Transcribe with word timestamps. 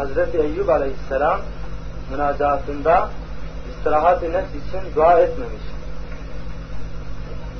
Hazreti 0.00 0.38
Eyyub 0.38 0.68
Aleyhisselam 0.68 1.40
münacatında 2.10 3.08
istirahat-ı 3.70 4.32
nefs 4.32 4.50
için 4.50 4.94
dua 4.96 5.20
etmemiş. 5.20 5.62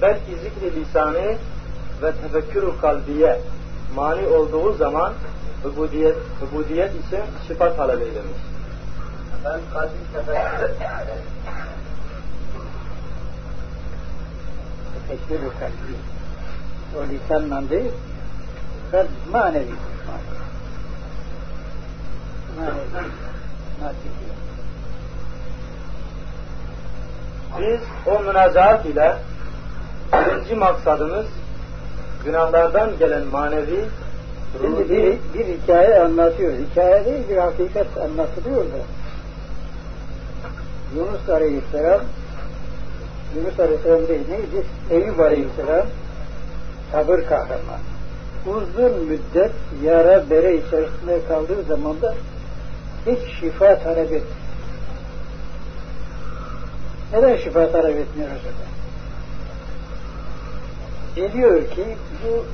Belki 0.03 0.37
zikri 0.43 0.81
lisanı 0.81 1.37
ve 2.03 2.13
tefekkür 2.23 2.81
kalbiye 2.81 3.41
mani 3.95 4.27
olduğu 4.27 4.75
zaman 4.75 5.13
ubudiyet, 5.65 6.17
ubudiyet 6.43 6.91
için 6.91 7.21
şifa 7.49 7.77
talep 7.77 8.03
eylemiş. 8.03 8.41
Ben 9.45 9.61
kalbim 9.73 10.07
tefekkür 10.15 10.71
tefekkür 15.09 15.39
kalbi. 15.39 15.95
O 16.99 17.03
lisanla 17.13 17.71
değil, 17.71 17.93
kalp 18.91 19.09
manevi. 19.33 19.65
Manevi. 19.65 20.40
Biz 27.61 27.81
o 28.07 28.23
münacaat 28.23 28.87
ile 28.87 29.17
birinci 30.13 30.55
maksadımız 30.55 31.27
günahlardan 32.25 32.99
gelen 32.99 33.27
manevi 33.27 33.85
Şimdi 34.53 34.89
bir, 34.91 35.19
bir 35.35 35.47
hikaye 35.47 36.01
anlatıyor. 36.01 36.53
Hikaye 36.53 37.05
değil 37.05 37.29
bir 37.31 37.37
hakikat 37.37 37.99
anlatılıyor 37.99 38.65
da. 38.65 38.81
Yunus 40.97 41.29
Aleyhisselam 41.29 42.01
Yunus 43.37 43.61
Aleyhisselam 43.61 44.09
değil 44.09 44.21
neydi? 44.29 44.67
Eyüp 44.91 45.21
Aleyhisselam 45.21 45.87
sabır 46.93 47.23
kahraman. 47.23 47.81
Uzun 48.47 49.05
müddet 49.05 49.53
yara 49.85 50.31
bere 50.31 50.57
içerisinde 50.57 51.21
kaldığı 51.29 51.63
zaman 51.63 52.03
da 52.03 52.15
hiç 53.07 53.41
şifa 53.41 53.79
talep 53.79 53.99
etmiyor. 53.99 54.25
Neden 57.13 57.37
şifa 57.37 57.73
talep 57.73 57.97
etmiyoruz 57.97 58.37
acaba? 58.37 58.71
Biliyor 61.17 61.71
ki 61.71 61.97
bu 62.25 62.45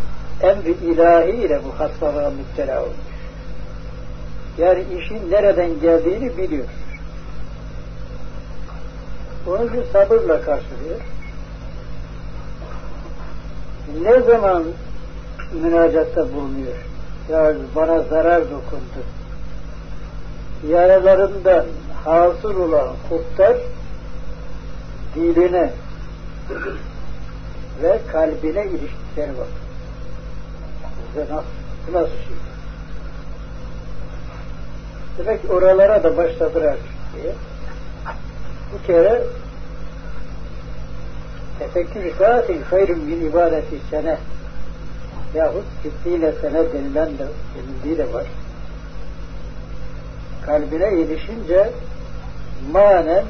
emri 0.46 0.70
ilahi 0.70 1.30
ile 1.30 1.60
bu 1.64 1.80
hastalığa 1.80 2.30
müptela 2.30 2.82
olmuş. 2.82 2.96
Yani 4.58 4.84
işin 4.98 5.30
nereden 5.30 5.80
geldiğini 5.80 6.36
biliyor. 6.36 6.66
Onun 9.46 9.68
için 9.68 9.84
sabırla 9.92 10.40
karşılıyor. 10.40 11.00
Ne 14.02 14.20
zaman 14.20 14.64
münacatta 15.62 16.32
bulunuyor? 16.32 16.76
Ya 17.30 17.52
bana 17.74 18.02
zarar 18.02 18.44
dokundu. 18.44 19.02
Yaralarından 20.68 21.66
hasıl 22.04 22.60
olan 22.60 22.96
kurtlar 23.08 23.56
diline 25.14 25.72
ve 27.82 28.00
kalbine 28.12 28.66
ilişkileri 28.66 29.38
var. 29.38 29.48
Bize 31.08 31.34
nasıl, 31.34 31.46
bu 31.88 31.92
nasıl 31.92 32.08
şey? 32.08 32.36
Demek 35.18 35.50
oralara 35.50 36.02
da 36.02 36.16
başladılar 36.16 36.76
diye. 37.14 37.32
Bu 38.72 38.86
kere 38.86 39.22
tefekkür 41.58 42.16
saatin 42.18 42.62
hayrun 42.62 42.98
min 42.98 43.30
ibadeti 43.30 43.76
sene 43.90 44.18
yahut 45.34 45.64
ciddiyle 45.82 46.32
sene 46.32 46.72
denilen 46.72 47.18
de 47.18 47.26
denildiği 47.54 47.98
de 47.98 48.12
var. 48.12 48.24
Kalbine 50.46 51.00
ilişince 51.00 51.70
manen 52.72 53.24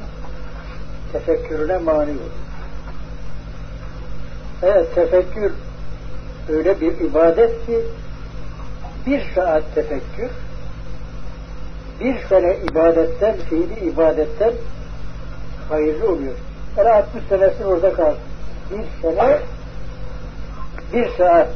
tefekkürüne 1.13 1.79
mani 1.79 2.11
olur. 2.11 2.37
Evet 4.63 4.95
tefekkür 4.95 5.53
öyle 6.49 6.81
bir 6.81 7.01
ibadet 7.01 7.67
ki 7.67 7.81
bir 9.07 9.35
saat 9.35 9.75
tefekkür 9.75 10.31
bir 12.01 12.19
sene 12.29 12.57
ibadetten, 12.57 13.37
fiili 13.37 13.81
ibadetten 13.81 14.53
hayırlı 15.69 16.09
oluyor. 16.09 16.35
Yani 16.77 16.91
60 16.91 17.25
senesi 17.29 17.65
orada 17.65 17.93
kalsın. 17.93 18.21
Bir 18.71 19.03
sene 19.03 19.39
bir 20.93 21.09
saat 21.19 21.49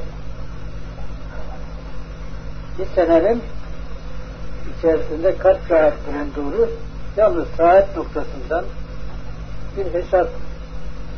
bir 2.79 2.87
senenin 2.95 3.43
içerisinde 4.81 5.39
kaç 5.39 5.57
saat 5.69 5.95
bulunduğunu 6.07 6.69
yalnız 7.17 7.49
saat 7.57 7.97
noktasından 7.97 8.65
bir 9.77 9.95
hesap 9.95 10.29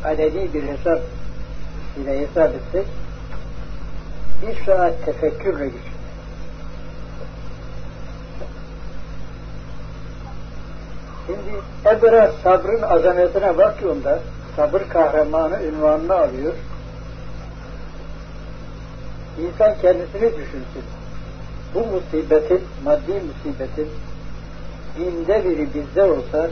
adedi 0.05 0.55
bir 0.55 0.62
hesap 0.62 1.00
ile 1.97 2.21
hesap 2.21 2.55
etsek 2.55 2.87
bir 4.43 4.65
saat 4.67 5.05
tefekkürle 5.05 5.65
geçiyor. 5.65 5.84
Şimdi 11.27 11.97
Ebra 11.97 12.33
sabrın 12.43 12.83
azametine 12.83 13.59
bakıyorsun 13.59 14.05
sabır 14.56 14.83
kahramanı 14.89 15.62
ünvanını 15.62 16.15
alıyor. 16.15 16.53
İnsan 19.39 19.75
kendisini 19.83 20.37
düşünsün. 20.37 21.01
Bu 21.75 21.78
musibetin, 21.78 22.60
maddi 22.84 23.12
musibetin 23.12 23.88
binde 24.99 25.44
biri 25.44 25.69
bizde 25.75 26.03
olsa 26.03 26.50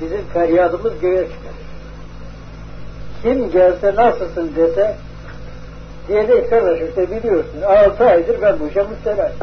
bizim 0.00 0.24
feryadımız 0.32 0.92
göğe 1.00 1.24
çıkar. 1.24 1.52
Kim 3.22 3.50
gelse 3.50 3.94
nasılsın 3.94 4.52
dese 4.56 4.96
diyecek 6.08 6.50
kardeş 6.50 6.88
işte 6.88 7.10
biliyorsun 7.10 7.62
altı 7.62 8.04
aydır 8.04 8.42
ben 8.42 8.60
bu 8.60 8.68
işe 8.68 8.82
müstelayım. 8.82 9.36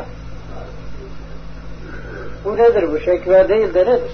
Bu 2.46 2.58
nedir 2.58 2.92
bu? 2.92 3.00
Şekver 3.00 3.50
değil 3.50 3.74
de 3.74 3.80
nedir? 3.80 4.12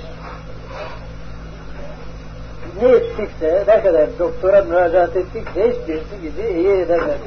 Ne 2.82 2.88
ettikse, 2.88 3.64
ne 3.68 3.84
kadar 3.84 4.20
doktora 4.20 4.62
müracaat 4.62 5.16
ettikse 5.16 5.70
hiçbirisi 5.70 6.24
bizi 6.24 6.48
iyi 6.50 6.70
edemedi. 6.70 7.20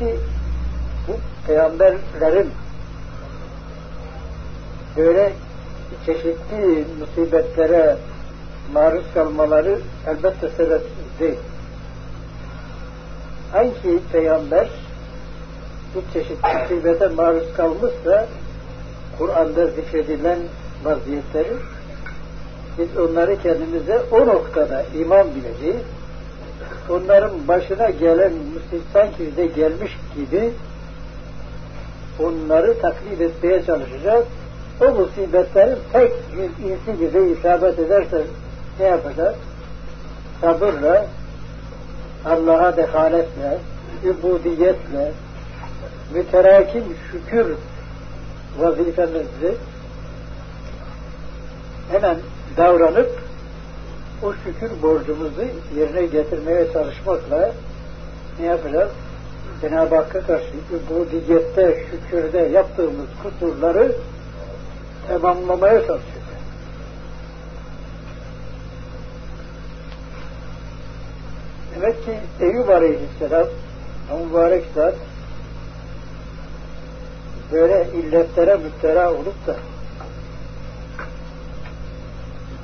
Halbuki 0.00 0.20
bu 1.08 1.12
peygamberlerin 1.46 2.50
böyle 4.96 5.32
çeşitli 6.06 6.84
musibetlere 7.00 7.96
maruz 8.72 9.04
kalmaları 9.14 9.78
elbette 10.06 10.48
sebepsiz 10.48 11.20
değil. 11.20 11.38
Hangi 13.52 14.00
peygamber 14.12 14.68
bu 15.94 16.02
çeşit 16.12 16.38
musibete 16.44 17.08
maruz 17.08 17.52
kalmışsa 17.56 18.26
Kur'an'da 19.18 19.66
zikredilen 19.66 20.38
vaziyetleri 20.84 21.56
biz 22.78 22.98
onları 22.98 23.42
kendimize 23.42 24.02
o 24.10 24.26
noktada 24.26 24.84
iman 24.94 25.26
bileceğiz. 25.34 25.82
Onların 26.88 27.48
başına 27.48 27.90
gelen 27.90 28.32
musibet 28.70 28.80
sanki 28.92 29.26
bize 29.26 29.46
gelmiş 29.46 29.98
gibi 30.16 30.50
onları 32.18 32.80
taklit 32.80 33.20
etmeye 33.20 33.64
çalışacağız. 33.64 34.24
O 34.80 34.90
musibetlerin 34.90 35.78
tek 35.92 36.12
bir 36.36 36.68
insi 36.68 37.00
bize 37.00 37.30
isabet 37.30 37.78
ederse 37.78 38.22
ne 38.80 38.86
yapacağız? 38.86 39.36
Sabırla, 40.40 41.06
Allah'a 42.24 42.76
dehaletle, 42.76 43.58
übudiyetle, 44.04 45.12
müterakim 46.14 46.84
şükür 47.10 47.46
vazifemizi 48.58 49.54
hemen 51.92 52.16
davranıp 52.56 53.18
o 54.22 54.32
şükür 54.32 54.82
borcumuzu 54.82 55.42
yerine 55.76 56.06
getirmeye 56.06 56.72
çalışmakla 56.72 57.52
ne 58.40 58.46
yapacağız? 58.46 58.90
Cenab-ı 59.60 59.94
Hakk'a 59.96 60.20
karşı 60.20 60.44
ubudiyette, 60.90 61.84
şükürde 61.90 62.38
yaptığımız 62.38 63.06
kusurları 63.22 63.92
tamamlamaya 65.08 65.74
çalışacağız. 65.74 66.20
Demek 71.74 72.04
ki 72.04 72.18
Eyüp 72.40 72.68
Aleyhisselam 72.68 73.46
mübarek 74.26 74.64
zat 74.74 74.94
böyle 77.52 77.86
illetlere 77.94 78.56
müptela 78.56 79.12
olup 79.12 79.46
da 79.46 79.56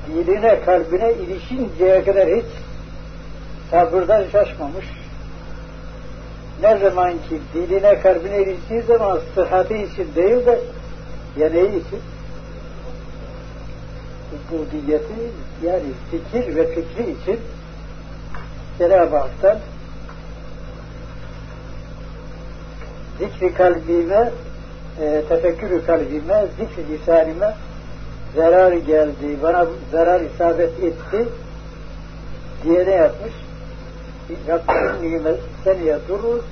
diline, 0.06 0.60
kalbine 0.60 1.12
ilişinceye 1.12 2.04
kadar 2.04 2.28
hiç 2.28 2.46
sabırdan 3.70 4.24
şaşmamış. 4.32 4.86
Ne 6.62 6.78
zaman 6.78 7.12
ki 7.12 7.40
diline 7.54 8.00
kalbine 8.00 8.36
eriştiği 8.36 8.82
zaman 8.82 9.20
sıhhati 9.34 9.74
için 9.74 10.14
değil 10.14 10.46
de 10.46 10.60
yeneği 11.36 11.68
için 11.68 12.00
ubudiyeti 14.32 15.14
yani 15.64 15.84
fikir 16.10 16.56
ve 16.56 16.66
fikri 16.66 17.02
için 17.02 17.40
Cenab-ı 18.78 19.16
Hak'tan 19.16 19.58
zikri 23.18 23.54
kalbime 23.54 24.30
e, 25.00 25.22
tefekkürü 25.28 25.86
kalbime 25.86 26.46
zikri 26.58 26.92
lisanime 26.92 27.54
zarar 28.34 28.72
geldi, 28.72 29.42
bana 29.42 29.66
zarar 29.92 30.20
isabet 30.20 30.70
etti 30.82 31.28
diye 32.64 32.86
ne 32.86 32.94
yapmış? 32.94 33.32
Nimet 35.02 35.40
seni 35.64 35.84
yadurur 35.84 36.42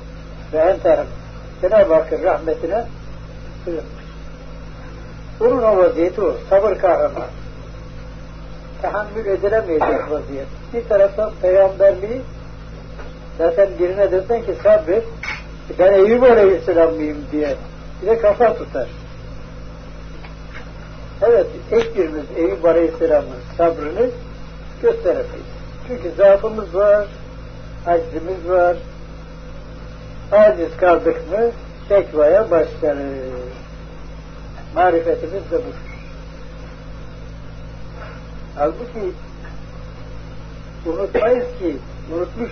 ve 0.53 0.59
enter 0.59 0.99
Cenab-ı 1.61 1.95
Hakk'ın 1.95 2.23
rahmetine 2.23 2.85
sığınmış. 3.65 4.05
Onun 5.41 5.63
o 5.63 5.77
vaziyeti 5.77 6.23
o. 6.23 6.35
Sabır 6.51 6.79
kahraman. 6.79 7.29
Tahammül 8.83 9.27
edilemeyecek 9.27 10.11
vaziyet. 10.11 10.47
Bir 10.75 10.89
taraftan 10.89 11.33
peygamberliği 11.43 12.21
zaten 13.39 13.69
birine 13.79 14.13
desen 14.13 14.43
ki 14.43 14.55
sabret 14.63 15.05
ben 15.79 15.93
Eyüp 15.93 16.23
Aleyhisselam 16.23 16.95
mıyım 16.95 17.19
diye 17.33 17.55
bir 18.03 18.07
de 18.07 18.19
kafa 18.19 18.55
tutar. 18.55 18.89
Evet, 21.23 21.47
hiçbirimiz 21.73 22.25
Eyüp 22.37 22.65
Aleyhisselam'ın 22.65 23.57
sabrını 23.57 24.11
gösteremeyiz. 24.83 25.55
Çünkü 25.89 26.11
zaafımız 26.17 26.75
var, 26.75 27.07
aczimiz 27.87 28.49
var. 28.49 28.77
Aciz 30.33 30.77
kaldık 30.77 31.17
mı 31.31 31.51
şekvaya 31.89 32.51
başlarız. 32.51 33.15
Marifetimiz 34.75 35.51
de 35.51 35.59
budur. 35.59 35.95
Halbuki 38.57 39.13
unutmayız 40.87 41.47
ki 41.59 41.77
unutmuş, 42.15 42.51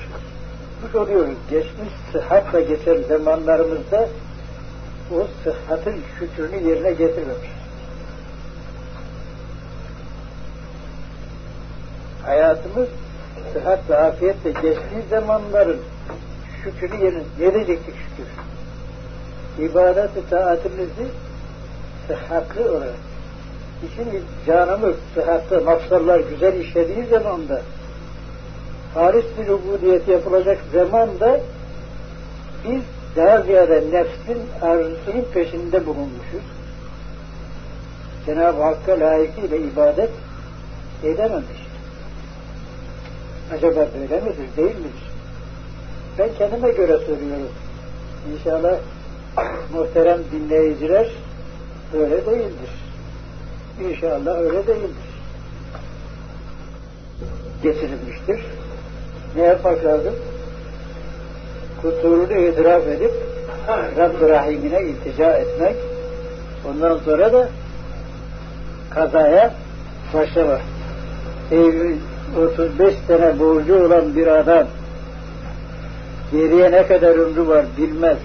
unutmuş 0.83 0.95
oluyoruz. 0.95 1.37
Geçmiş 1.51 1.89
sıhhatla 2.13 2.61
geçen 2.61 3.03
zamanlarımızda 3.03 4.09
o 5.15 5.27
sıhhatın 5.45 5.95
şükrünü 6.19 6.69
yerine 6.69 6.91
getirmemiş. 6.91 7.51
Hayatımız 12.27 12.89
sıhhat 13.53 13.91
ve 13.91 13.97
afiyetle 13.97 14.51
geçtiği 14.51 15.03
zamanların 15.11 15.81
şükrünü 16.65 17.05
yerine 17.05 17.23
gelecektik 17.39 17.95
şükür. 17.95 18.29
İbadet-i 19.65 20.31
taatimizi 20.31 21.07
sıhhatli 22.07 22.69
olarak 22.71 22.95
işin 23.87 24.25
canımız 24.47 24.97
sıhhatte 25.15 25.59
mafsallar 25.59 26.21
güzel 26.21 26.61
işlediği 26.61 27.07
zamanda 27.07 27.63
halis 28.95 29.25
bir 29.39 29.49
ubudiyet 29.49 30.09
yapılacak 30.09 30.59
zamanda 30.73 31.41
biz 32.65 32.83
daha 33.17 33.41
ziyade 33.41 33.85
nefsin 33.93 34.43
arzusunun 34.63 35.25
peşinde 35.35 35.87
bulunmuşuz. 35.87 36.43
Cenab-ı 38.27 38.63
Hakk'a 38.63 39.01
layıkıyla 39.01 39.57
ibadet 39.57 40.11
edememiş. 41.03 41.62
Acaba 43.53 43.77
böyle 43.77 44.21
midir, 44.21 44.57
değil 44.57 44.77
midir? 44.77 45.13
Ben 46.19 46.29
kendime 46.39 46.71
göre 46.71 46.99
soruyorum. 46.99 47.49
İnşallah 48.35 48.79
muhterem 49.73 50.19
dinleyiciler 50.33 51.09
öyle 51.95 52.27
değildir. 52.27 52.71
İnşallah 53.81 54.41
öyle 54.41 54.67
değildir. 54.67 55.13
Getirilmiştir. 57.63 58.41
Ne 59.37 59.43
yapmak 59.43 59.85
lazım? 59.85 60.15
Kusurunu 61.83 62.39
itiraf 62.39 62.87
edip 62.87 63.13
Rabb-ı 63.97 64.29
Rahim'ine 64.29 64.83
iltica 64.83 65.33
etmek 65.33 65.77
ondan 66.71 66.99
sonra 66.99 67.33
da 67.33 67.49
kazaya 68.91 69.55
başlamak. 70.15 70.61
35 72.39 72.95
sene 73.07 73.39
borcu 73.39 73.87
olan 73.87 74.17
bir 74.17 74.27
adam 74.27 74.67
geriye 76.33 76.73
ne 76.73 76.87
kadar 76.87 77.15
ömrü 77.15 77.49
var 77.49 77.65
bilmez. 77.79 78.19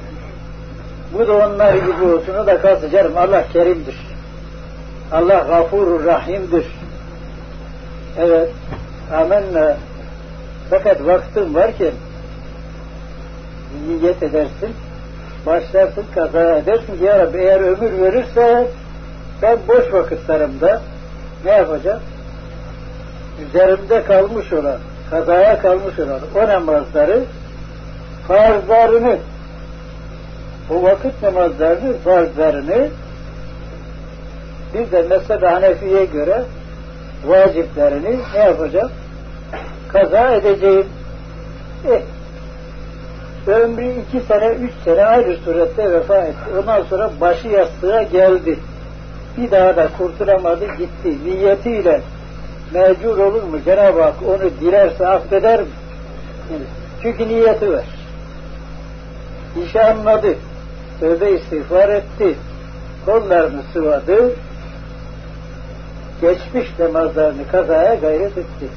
Bu 1.13 1.27
da 1.27 1.33
onlar 1.33 1.73
gibi 1.73 2.03
olsun 2.03 2.47
da 2.47 2.61
kalsın 2.61 3.15
Allah 3.15 3.43
kerimdir. 3.53 3.95
Allah 5.11 5.45
gafurur 5.47 6.05
rahimdir. 6.05 6.65
Evet 8.17 8.49
amenna 9.13 9.77
fakat 10.69 11.05
vaktin 11.05 11.55
varken 11.55 11.91
niyet 13.87 14.23
edersin 14.23 14.69
başlarsın 15.45 16.05
kaza 16.15 16.57
edersin 16.57 16.97
ki 16.97 17.03
ya 17.03 17.19
Rabbi 17.19 17.37
eğer 17.37 17.59
ömür 17.59 18.01
verirse 18.01 18.67
ben 19.41 19.57
boş 19.67 19.93
vakitlerimde 19.93 20.79
ne 21.45 21.51
yapacağım? 21.51 22.01
Üzerimde 23.45 24.03
kalmış 24.03 24.53
olan 24.53 24.77
kazaya 25.09 25.61
kalmış 25.61 25.99
olan 25.99 26.19
o 26.35 26.47
namazları 26.47 27.23
farzlarını 28.27 29.17
o 30.69 30.83
vakit 30.83 31.23
namazlarını 31.23 31.97
farzlarını 31.97 32.87
bir 34.73 34.91
de 34.91 35.05
mesela 35.09 35.53
Hanefi'ye 35.53 36.05
göre 36.05 36.43
vaciplerini 37.25 38.19
ne 38.33 38.39
yapacağım? 38.39 38.91
Kaza 39.87 40.35
edeceğim. 40.35 40.85
Eh, 41.85 42.01
ömrü 43.47 43.91
iki 43.91 44.25
sene, 44.27 44.47
üç 44.47 44.71
sene 44.83 45.05
ayrı 45.05 45.37
surette 45.37 45.91
vefa 45.91 46.17
etti. 46.17 46.37
Ondan 46.59 46.83
sonra 46.83 47.11
başı 47.21 47.47
yastığa 47.47 48.03
geldi. 48.03 48.59
Bir 49.37 49.51
daha 49.51 49.75
da 49.75 49.89
kurtulamadı, 49.97 50.65
gitti. 50.65 51.17
Niyetiyle 51.25 52.01
mecbur 52.73 53.17
olur 53.17 53.43
mu? 53.43 53.57
Cenab-ı 53.65 54.01
Hak 54.01 54.15
onu 54.27 54.49
dilerse 54.61 55.07
affeder 55.07 55.61
mi? 55.61 55.67
Çünkü 57.01 57.27
niyeti 57.27 57.71
var. 57.73 57.85
İşi 59.65 59.81
anladı. 59.81 60.35
Tövbe 60.99 61.31
istiğfar 61.31 61.89
etti. 61.89 62.35
Kollarını 63.05 63.61
sıvadı. 63.73 64.31
Geçmiş 66.21 66.79
namazlarını 66.79 67.47
kazaya 67.51 67.95
gayret 67.95 68.37
etti. 68.37 68.67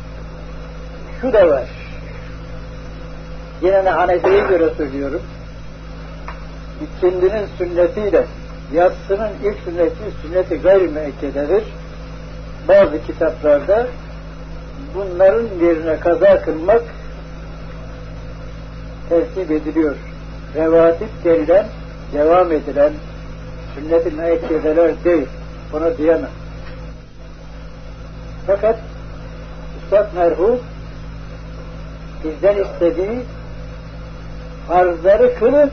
Şu 1.20 1.32
da 1.32 1.48
var. 1.48 1.68
Yine 3.62 3.90
Hanefi'ye 3.90 4.40
göre 4.40 4.74
söylüyorum. 4.76 5.22
İkindinin 6.82 7.46
sünnetiyle 7.58 8.26
yatsının 8.74 9.30
ilk 9.44 9.56
sünneti 9.64 9.96
sünneti 10.22 10.56
gayri 10.62 10.88
müekkededir. 10.88 11.64
Bazı 12.70 13.02
kitaplarda 13.06 13.86
bunların 14.94 15.46
yerine 15.62 16.00
kaza 16.00 16.42
kılmak 16.42 16.82
tertip 19.08 19.50
ediliyor. 19.50 19.94
Revatip 20.54 21.08
denilen, 21.24 21.66
devam 22.12 22.52
edilen 22.52 22.92
sünnet-i 23.74 24.10
müekkedeler 24.10 25.04
değil. 25.04 25.26
Bunu 25.72 25.98
diyemem. 25.98 26.30
Fakat 28.46 28.78
Üstad 29.82 30.06
merhum 30.14 30.60
bizden 32.24 32.56
istediği 32.64 33.20
farzları 34.68 35.34
kılıp 35.34 35.72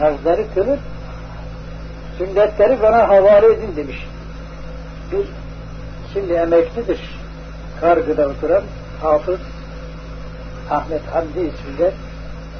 farzları 0.00 0.44
kılıp 0.54 0.78
sünnetleri 2.18 2.82
bana 2.82 3.08
havale 3.08 3.46
edin 3.46 3.76
demiş. 3.76 4.06
Bir 5.12 5.43
şimdi 6.14 6.32
emeklidir. 6.32 7.00
Kargıda 7.80 8.28
oturan 8.28 8.62
Hafız 9.02 9.40
Ahmet 10.70 11.02
Hamdi 11.12 11.40
isminde 11.40 11.92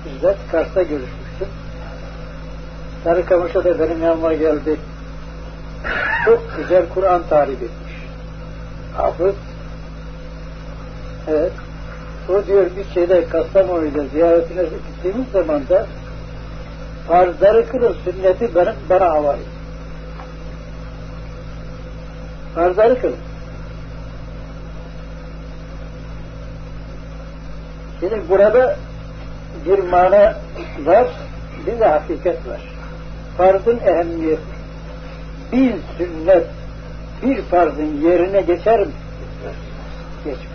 bizzat 0.04 0.36
Kars'ta 0.52 0.82
görüşmüştüm. 0.82 1.48
Sarıkamış'a 3.04 3.64
da 3.64 3.78
benim 3.78 4.02
yanıma 4.02 4.34
geldi. 4.34 4.76
Çok 6.24 6.56
güzel 6.56 6.88
Kur'an 6.94 7.22
tarif 7.28 7.62
etmiş. 7.62 7.92
Hafız 8.96 9.34
evet 11.28 11.52
o 12.28 12.46
diyor 12.46 12.66
bir 12.76 12.94
şeyde 12.94 13.28
Kastamonu'da 13.28 14.04
ziyaretine 14.12 14.62
gittiğimiz 14.62 15.28
zaman 15.32 15.68
da 15.68 15.86
farzları 17.08 17.68
kılın 17.68 17.96
sünneti 18.04 18.54
benim, 18.54 18.74
bana 18.90 19.10
havale. 19.10 19.42
Farzları 22.54 23.00
kılın. 23.00 23.33
Şimdi 28.00 28.22
burada 28.28 28.76
bir 29.66 29.78
mana 29.78 30.34
var, 30.84 31.06
bir 31.66 31.80
de 31.80 31.86
hakikat 31.86 32.46
var. 32.48 32.60
Farzın 33.36 33.78
ehemmiyeti. 33.78 34.42
Bir 35.52 35.74
sünnet 35.98 36.46
bir 37.22 37.42
farzın 37.42 38.00
yerine 38.00 38.40
geçer 38.40 38.80
mi? 38.80 38.92
Geçmez. 40.24 40.48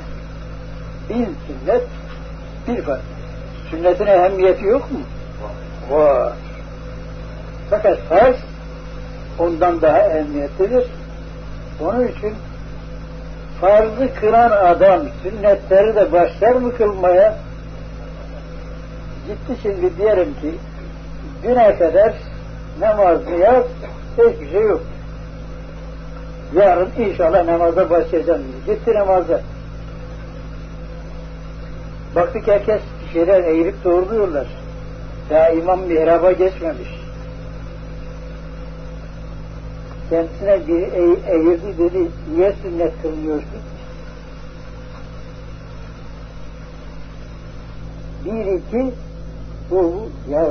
Bin 1.10 1.36
sünnet 1.48 1.84
bir 2.68 2.82
farz. 2.82 3.02
Sünnetin 3.72 4.06
ehemmiyeti 4.06 4.66
yok 4.66 4.92
mu? 4.92 5.00
Var. 5.92 6.34
Fakat 7.70 8.00
farz 8.00 8.36
ondan 9.40 9.82
daha 9.82 10.00
ehemmiyetlidir. 10.00 10.86
Onun 11.82 12.08
için 12.08 12.36
farzı 13.62 14.14
kıran 14.20 14.52
adam 14.52 15.02
sünnetleri 15.24 15.96
de 15.96 16.12
başlar 16.12 16.52
mı 16.52 16.78
kılmaya? 16.78 17.38
Gitti 19.28 19.62
şimdi 19.62 19.98
diyelim 19.98 20.34
ki 20.34 20.56
güne 21.44 21.78
kadar 21.78 22.14
namaz 22.80 23.20
niyaz 23.28 23.66
hiçbir 24.18 24.52
şey 24.52 24.62
yok. 24.62 24.82
Yarın 26.56 26.90
inşallah 26.98 27.46
namaza 27.46 27.90
başlayacağım. 27.90 28.42
Gitti 28.68 28.94
namaza. 28.94 29.42
Baktık 32.16 32.48
herkes 32.48 32.82
bir 33.04 33.14
şeyler 33.14 33.44
eğirip 33.44 33.84
doğruluyorlar. 33.84 34.48
Daha 35.30 35.50
imam 35.50 35.80
mihraba 35.80 36.32
geçmemiş. 36.32 36.99
Kendisine 40.10 40.68
bir 40.68 40.82
eğ 40.82 41.18
eğirdi 41.28 41.78
dedi, 41.78 42.08
niye 42.36 42.54
sünnet 42.62 43.02
kılmıyorsun? 43.02 43.60
Bir 48.26 48.46
iki, 48.46 48.94
bu 49.72 50.10
ya 50.30 50.48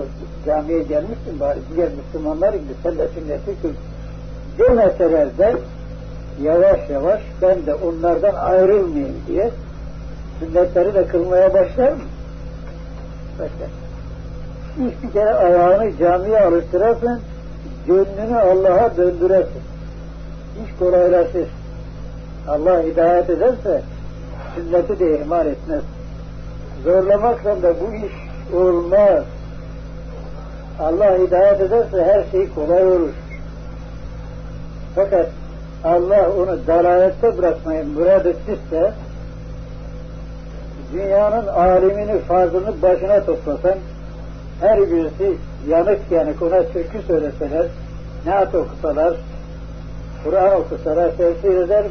camiye 0.46 0.82
gelmişsin 0.82 1.40
bari 1.40 1.58
diğer 1.74 1.88
Müslümanlar 1.88 2.54
gibi 2.54 2.72
sen 2.82 2.98
de 2.98 3.08
sünneti 3.08 3.62
kıl 3.62 3.72
demeseler 4.58 5.38
de 5.38 5.56
yavaş 6.42 6.90
yavaş 6.90 7.22
ben 7.42 7.66
de 7.66 7.74
onlardan 7.74 8.34
ayrılmayayım 8.34 9.16
diye 9.28 9.50
sünnetleri 10.40 10.94
de 10.94 11.06
kılmaya 11.06 11.54
başlar 11.54 11.92
mı? 11.92 12.02
Başlar. 13.38 13.70
İlk 14.78 15.02
bir 15.02 15.12
kere 15.12 15.34
ayağını 15.34 15.96
camiye 15.98 16.40
alıştırasın, 16.40 17.22
gönlünü 17.88 18.38
Allah'a 18.38 18.96
döndüresin. 18.96 19.62
İş 20.64 20.78
kolaylaşır. 20.78 21.48
Allah 22.48 22.82
hidayet 22.82 23.30
ederse 23.30 23.82
sünneti 24.54 24.98
de 24.98 25.20
ihmal 25.20 25.46
etmez. 25.46 25.82
Zorlamakla 26.84 27.62
da 27.62 27.74
bu 27.80 27.94
iş 27.94 28.12
olmaz. 28.54 29.24
Allah 30.80 31.18
hidayet 31.18 31.60
ederse 31.60 32.04
her 32.04 32.30
şey 32.30 32.48
kolay 32.54 32.86
olur. 32.86 33.12
Fakat 34.94 35.26
Allah 35.84 36.30
onu 36.38 36.66
dalalette 36.66 37.38
bırakmayı 37.38 37.84
murad 37.86 38.24
ettiyse 38.24 38.92
dünyanın 40.92 41.46
alimini, 41.46 42.18
fazlını 42.18 42.82
başına 42.82 43.24
toplasan 43.24 43.78
her 44.60 44.90
birisi 44.90 45.36
yanık 45.66 46.00
yanık 46.10 46.42
ona 46.42 46.62
türkü 46.62 47.02
söyleseler, 47.02 47.66
naat 48.26 48.54
okusalar, 48.54 49.16
Kur'an 50.24 50.60
okusalar 50.60 51.16
tesir 51.16 51.56
eder 51.56 51.84
mi? 51.84 51.90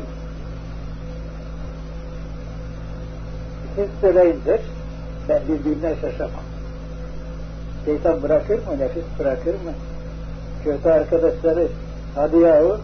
Siz 3.75 3.87
söyleyindir, 4.01 4.61
ben 5.29 5.41
birbirine 5.47 5.95
şaşamam. 6.01 6.47
Şeytan 7.85 8.23
bırakır 8.23 8.55
mı, 8.55 8.79
nefis 8.79 9.03
bırakır 9.19 9.53
mı? 9.53 9.73
Kötü 10.63 10.89
arkadaşları, 10.89 11.67
hadi 12.15 12.37
yahu, 12.37 12.77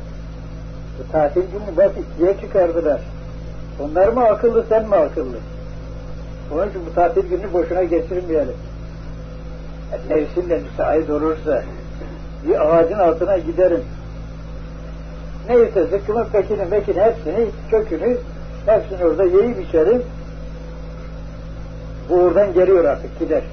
bu 0.99 1.11
tatil 1.11 1.41
günü 1.41 1.77
bak 1.77 1.91
ikiye 1.97 2.37
çıkardılar. 2.41 3.01
Onlar 3.79 4.07
mı 4.07 4.23
akıllı, 4.23 4.65
sen 4.69 4.89
mi 4.89 4.95
akıllı? 4.95 5.37
Onun 6.53 6.69
için 6.69 6.81
bu 6.89 6.93
tatil 6.95 7.29
günü 7.29 7.53
boşuna 7.53 7.83
geçirmeyelim. 7.83 8.55
Nefsimle 10.09 10.59
müsait 10.59 11.09
olursa 11.09 11.63
bir 12.47 12.75
ağacın 12.75 12.99
altına 12.99 13.37
giderim. 13.37 13.83
Neyse 15.49 15.83
zıkkımın 15.87 16.25
pekini 16.25 16.65
mekin 16.65 16.93
hepsini, 16.93 17.47
kökünü 17.71 18.17
hepsini 18.65 19.05
orada 19.05 19.23
yiyip 19.23 19.67
içerim. 19.69 20.03
Bu 22.09 22.15
oradan 22.15 22.53
geliyor 22.53 22.85
artık 22.85 23.19
gider. 23.19 23.43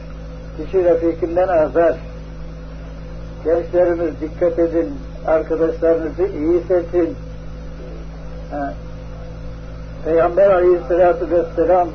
Kişi 0.56 0.84
refikinden 0.84 1.48
azar. 1.48 1.96
Gençlerimiz 3.44 4.20
dikkat 4.20 4.58
edin, 4.58 4.94
arkadaşlarınızı 5.26 6.22
iyi 6.22 6.60
seçin. 6.68 7.16
Ha. 8.50 8.74
Peygamber 10.04 10.50
aleyhissalatü 10.50 11.30
vesselam 11.30 11.88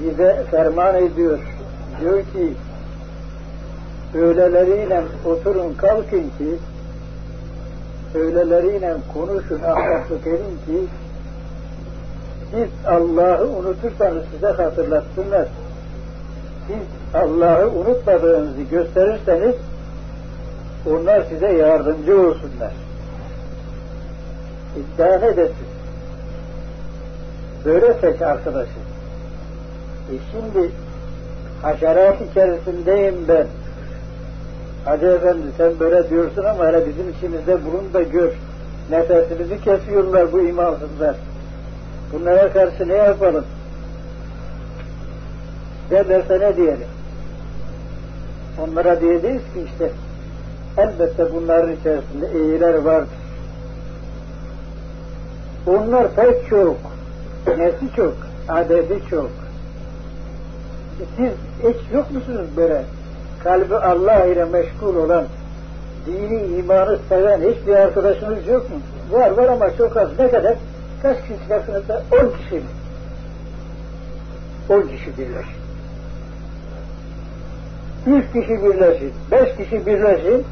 bize 0.00 0.44
ferman 0.50 0.94
ediyor. 0.94 1.38
Diyor 2.00 2.18
ki 2.18 2.54
öğleleriyle 4.14 5.02
oturun 5.26 5.74
kalkın 5.74 6.22
ki 6.38 6.58
öğleleriyle 8.14 8.96
konuşun 9.14 9.60
ahlaklık 9.62 10.26
edin 10.26 10.58
ki 10.66 10.88
siz 12.50 12.68
Allah'ı 12.86 13.48
unutursanız 13.48 14.24
size 14.32 14.46
hatırlatsınlar. 14.46 15.48
Siz 16.66 17.14
Allah'ı 17.14 17.70
unutmadığınızı 17.70 18.62
gösterirseniz 18.62 19.54
onlar 20.86 21.22
size 21.22 21.52
yardımcı 21.52 22.20
olsunlar. 22.20 22.72
İddia 24.76 25.18
ne 25.18 25.36
desin? 25.36 25.66
Böyle 27.64 27.94
seç 27.94 28.22
arkadaşı. 28.22 28.78
E 30.10 30.14
şimdi 30.32 30.70
haşerat 31.62 32.20
içerisindeyim 32.30 33.14
ben. 33.28 33.46
Hacı 34.84 35.06
efendi 35.06 35.46
sen 35.56 35.80
böyle 35.80 36.10
diyorsun 36.10 36.44
ama 36.44 36.66
hele 36.66 36.86
bizim 36.86 37.10
içimizde 37.10 37.64
bulun 37.64 37.94
da 37.94 38.02
gör. 38.02 38.32
Nefesimizi 38.90 39.60
kesiyorlar 39.60 40.32
bu 40.32 40.40
imansızlar. 40.40 41.16
Bunlara 42.12 42.52
karşı 42.52 42.88
ne 42.88 42.94
yapalım? 42.94 43.44
Derlerse 45.90 46.40
ne 46.40 46.56
diyelim? 46.56 46.86
Onlara 48.60 49.00
diyeceğiz 49.00 49.42
ki 49.42 49.64
işte 49.72 49.90
elbette 50.78 51.34
bunların 51.34 51.72
içerisinde 51.72 52.32
iyiler 52.34 52.74
vardır. 52.74 53.08
Onlar 55.66 56.14
pek 56.14 56.48
çok, 56.50 56.76
nesi 57.58 57.96
çok, 57.96 58.14
adedi 58.48 59.00
çok. 59.10 59.30
Siz 61.16 61.32
hiç 61.62 61.92
yok 61.92 62.10
musunuz 62.10 62.46
böyle 62.56 62.84
kalbi 63.44 63.76
Allah 63.76 64.24
ile 64.24 64.44
meşgul 64.44 64.96
olan, 64.96 65.24
dini, 66.06 66.58
imanı 66.58 66.98
seven 67.08 67.40
hiçbir 67.40 67.74
arkadaşınız 67.74 68.46
yok 68.46 68.70
mu? 68.70 68.76
Var 69.10 69.30
var 69.30 69.48
ama 69.48 69.76
çok 69.76 69.96
az. 69.96 70.08
Ne 70.18 70.30
kadar? 70.30 70.54
Kaç 71.02 71.20
kişi 71.20 71.38
çıkarsınızda? 71.42 72.02
On 72.12 72.32
kişi 72.38 72.54
mi? 72.54 72.62
On 74.68 74.82
kişi 74.82 75.18
birleşin. 75.18 75.64
Üç 78.06 78.32
kişi 78.32 78.64
birleşin. 78.64 79.12
Beş 79.30 79.56
kişi 79.56 79.86
birleşin. 79.86 80.44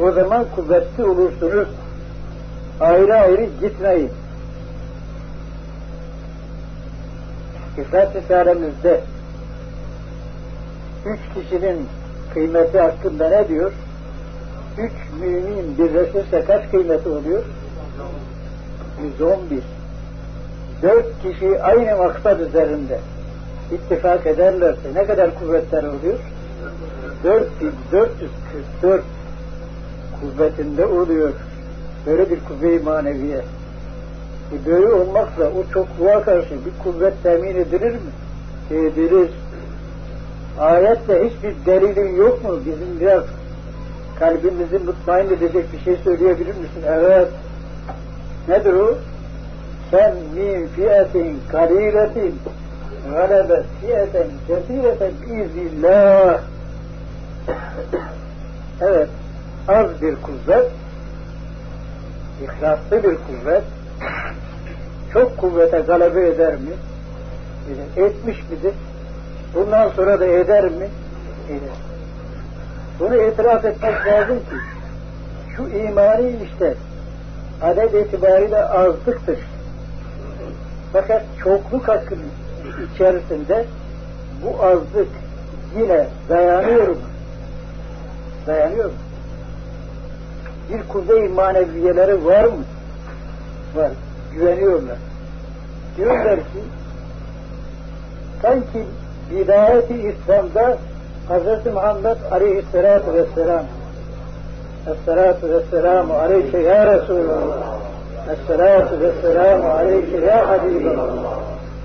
O 0.00 0.12
zaman 0.12 0.44
kuvvetli 0.56 1.04
olursunuz. 1.04 1.68
Ayrı 2.80 3.14
ayrı 3.14 3.48
gitmeyin. 3.60 4.10
İfrat 7.78 8.16
Risalemizde 8.16 9.00
üç 11.06 11.20
kişinin 11.34 11.86
kıymeti 12.34 12.80
hakkında 12.80 13.28
ne 13.28 13.48
diyor? 13.48 13.72
Üç 14.78 14.92
mümin 15.20 15.78
birleşirse 15.78 16.44
kaç 16.46 16.70
kıymeti 16.70 17.08
oluyor? 17.08 17.42
111. 19.02 19.62
Dört 20.82 21.22
kişi 21.22 21.62
aynı 21.62 21.96
maksat 21.96 22.40
üzerinde 22.40 23.00
ittifak 23.72 24.26
ederlerse 24.26 24.94
ne 24.94 25.04
kadar 25.04 25.38
kuvvetler 25.38 25.84
oluyor? 25.84 26.18
4444 27.24 29.04
kuvvetinde 30.20 30.86
oluyor. 30.86 31.32
Böyle 32.06 32.30
bir 32.30 32.38
kuvve-i 32.40 32.78
maneviye. 32.78 33.44
E 34.52 34.66
böyle 34.66 34.92
olmakla 34.92 35.44
o 35.44 35.72
çokluğa 35.72 36.22
karşı 36.22 36.50
bir 36.50 36.82
kuvvet 36.82 37.22
temin 37.22 37.56
edilir 37.56 37.92
mi? 37.92 38.10
Edilir. 38.70 39.30
Ayetle 40.58 41.28
hiçbir 41.28 41.66
delilin 41.66 42.16
yok 42.16 42.44
mu? 42.44 42.58
Bizim 42.66 43.00
biraz 43.00 43.24
kalbimizi 44.18 44.78
mutmain 44.78 45.26
edecek 45.26 45.72
bir 45.72 45.78
şey 45.84 45.96
söyleyebilir 45.96 46.54
misin? 46.54 46.82
Evet. 46.88 47.28
Nedir 48.48 48.72
o? 48.72 48.98
Sen 49.90 50.14
min 50.34 50.66
fiyetin 50.66 51.40
kaliletin 51.52 52.40
galebet 53.10 53.64
fiyeten 53.80 54.26
kesireten 54.46 55.12
biiznillah. 55.26 56.40
evet, 58.80 59.08
az 59.68 60.02
bir 60.02 60.14
kuvvet, 60.14 60.70
ihlaslı 62.42 62.96
bir 62.96 63.16
kuvvet, 63.16 63.62
çok 65.12 65.38
kuvvete 65.38 65.78
galebe 65.78 66.28
eder 66.28 66.54
mi? 66.54 66.70
Etmiş 67.96 68.38
midir? 68.50 68.72
Bundan 69.54 69.88
sonra 69.88 70.20
da 70.20 70.26
eder 70.26 70.64
mi? 70.64 70.88
Eder. 71.48 71.76
Bunu 73.00 73.16
itiraf 73.16 73.64
etmek 73.64 74.06
lazım 74.06 74.38
ki 74.38 74.56
şu 75.56 75.68
imani 75.68 76.36
işte 76.44 76.74
adet 77.62 77.94
itibariyle 77.94 78.64
azlıktır. 78.64 79.38
Fakat 80.92 81.22
çokluk 81.44 81.88
hakkının 81.88 82.30
içerisinde 82.94 83.66
bu 84.44 84.64
azlık 84.64 85.08
yine 85.78 86.06
dayanıyor 86.28 86.88
mu? 86.88 86.96
Dayanıyor? 88.46 88.90
Bir 90.72 90.88
kuzey 90.88 91.28
maneviyeleri 91.28 92.24
var 92.24 92.44
mı? 92.44 92.64
Var. 93.74 93.90
Güveniyorlar. 94.34 94.96
Diyorlar 95.96 96.36
ki 96.36 96.60
sanki 98.42 98.84
bidayeti 99.30 99.94
İslam'da 99.94 100.76
Hz. 101.28 101.72
Muhammed 101.74 102.16
Aleyhisselatü 102.30 103.14
Vesselam 103.14 103.64
Esselatu 104.92 105.50
Vesselamu 105.50 106.14
Aleyke 106.14 106.58
Ya 106.58 106.94
Resulallah 106.94 107.78
Esselatu 108.32 109.00
Vesselamu 109.00 109.68
Aleyke 109.68 110.26
Ya 110.26 110.48
Habiballah 110.48 111.38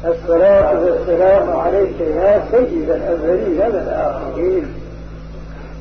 Esselatu 0.03 0.85
Vesselamu 0.85 1.59
Aleyke 1.61 2.03
Ya 2.03 2.43
Seyyidel 2.51 3.01
Evveline 3.01 3.73
ve 3.73 3.97
Ahirin 3.97 4.67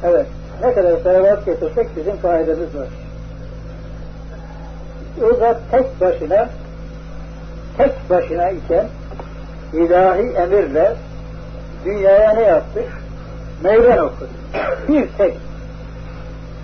Evet, 0.04 0.26
ne 0.64 0.74
kadar 0.74 0.98
salavat 1.02 1.46
getirsek 1.46 1.96
bizim 1.96 2.16
faydamız 2.16 2.58
var. 2.76 2.88
O 5.22 5.34
zat 5.34 5.60
tek 5.70 6.00
başına 6.00 6.48
tek 7.78 8.10
başına 8.10 8.50
iken 8.50 8.86
ilahi 9.72 10.28
emirle 10.36 10.94
dünyaya 11.84 12.34
ne 12.34 12.42
yaptı? 12.42 12.82
Meydan 13.62 13.98
okudu. 13.98 14.28
Bir 14.88 15.08
tek. 15.18 15.34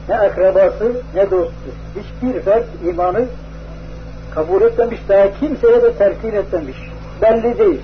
Ne 0.09 0.19
akrabası 0.19 0.93
ne 1.15 1.31
dostu. 1.31 1.55
Hiçbir 1.97 2.41
fert 2.41 2.67
imanı 2.89 3.25
kabul 4.35 4.63
etmemiş, 4.63 5.01
daha 5.09 5.33
kimseye 5.41 5.83
de 5.83 5.93
telkin 5.93 6.33
etmemiş. 6.33 6.77
Belli 7.23 7.59
değil. 7.59 7.81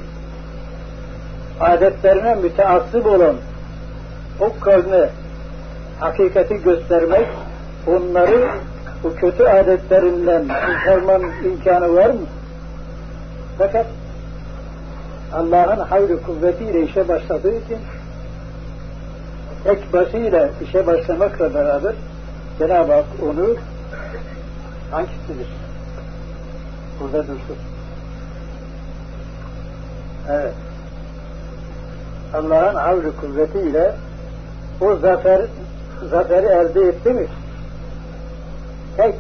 Adetlerine 1.61 2.35
müteassıp 2.35 3.07
olan 3.07 3.37
o 4.41 4.61
kavme 4.61 5.11
hakikati 6.01 6.63
göstermek, 6.63 7.27
onları 7.87 8.49
bu 9.05 9.15
kötü 9.15 9.45
adetlerinden 9.45 10.43
kurtarmanın 10.49 11.33
imkanı 11.45 11.95
var 11.95 12.11
mı? 12.11 12.27
Fakat 13.59 13.87
Allah'ın 15.35 15.81
hayrı 15.81 16.23
kuvvetiyle 16.23 16.83
işe 16.83 17.09
başladığı 17.09 17.57
için 17.57 17.79
tek 19.65 19.93
başıyla 19.93 20.49
işe 20.69 20.87
başlamakla 20.87 21.55
beraber 21.55 21.95
Cenab-ı 22.59 22.93
Hak 22.93 23.05
onu 23.23 23.57
hangisidir? 24.91 25.49
Burada 27.01 27.19
dursun. 27.19 27.57
Evet. 30.31 30.55
Allah'ın 32.35 32.75
havrı 32.75 33.17
kuvvetiyle 33.17 33.95
o 34.81 34.97
zafer 34.97 35.41
zaferi 36.11 36.47
elde 36.47 36.89
etti 36.89 37.11
mi? 37.11 37.27
Tek 38.97 39.15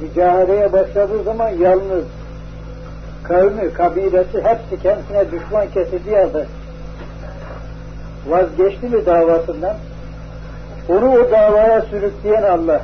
mücadeleye 0.00 0.72
başladığı 0.72 1.22
zaman 1.22 1.48
yalnız 1.48 2.04
kavmi, 3.24 3.72
kabilesi 3.72 4.42
hepsi 4.42 4.82
kendisine 4.82 5.32
düşman 5.32 5.70
kesildiği 5.74 6.16
halde 6.16 6.46
vazgeçti 8.26 8.86
mi 8.86 9.06
davasından? 9.06 9.76
Onu 10.88 11.12
o 11.12 11.30
davaya 11.30 11.80
sürükleyen 11.82 12.42
Allah. 12.42 12.82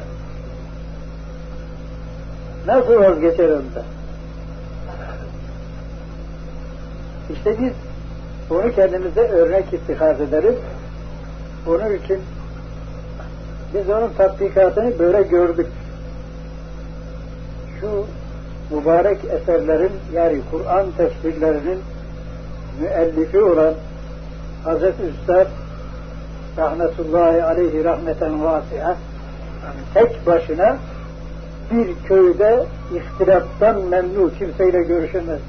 Nasıl 2.67 2.95
vazgeçer 3.01 3.49
ondan? 3.49 3.85
İşte 7.33 7.57
biz 7.61 7.73
onu 8.51 8.75
kendimize 8.75 9.21
örnek 9.21 9.73
istihaz 9.73 10.21
ederiz. 10.21 10.55
Onun 11.67 11.95
için 11.95 12.21
biz 13.75 13.91
onun 13.91 14.13
tatbikatını 14.19 14.99
böyle 14.99 15.23
gördük. 15.23 15.67
Şu 17.81 18.05
mübarek 18.71 19.19
eserlerin 19.25 19.93
yani 20.15 20.41
Kur'an 20.51 20.87
tefsirlerinin 20.97 21.79
müellifi 22.81 23.41
olan 23.41 23.75
Hazreti 24.65 25.03
Üstad 25.03 25.47
rahmetullahi 26.59 27.45
aleyhi 27.45 27.85
rahmeten 27.85 28.45
vasiha 28.45 28.97
tek 29.95 30.27
başına 30.27 30.77
bir 31.71 32.09
köyde 32.09 32.65
ihtilaftan 32.95 33.85
memnu 33.85 34.31
kimseyle 34.39 34.83
görüşemez. 34.83 35.41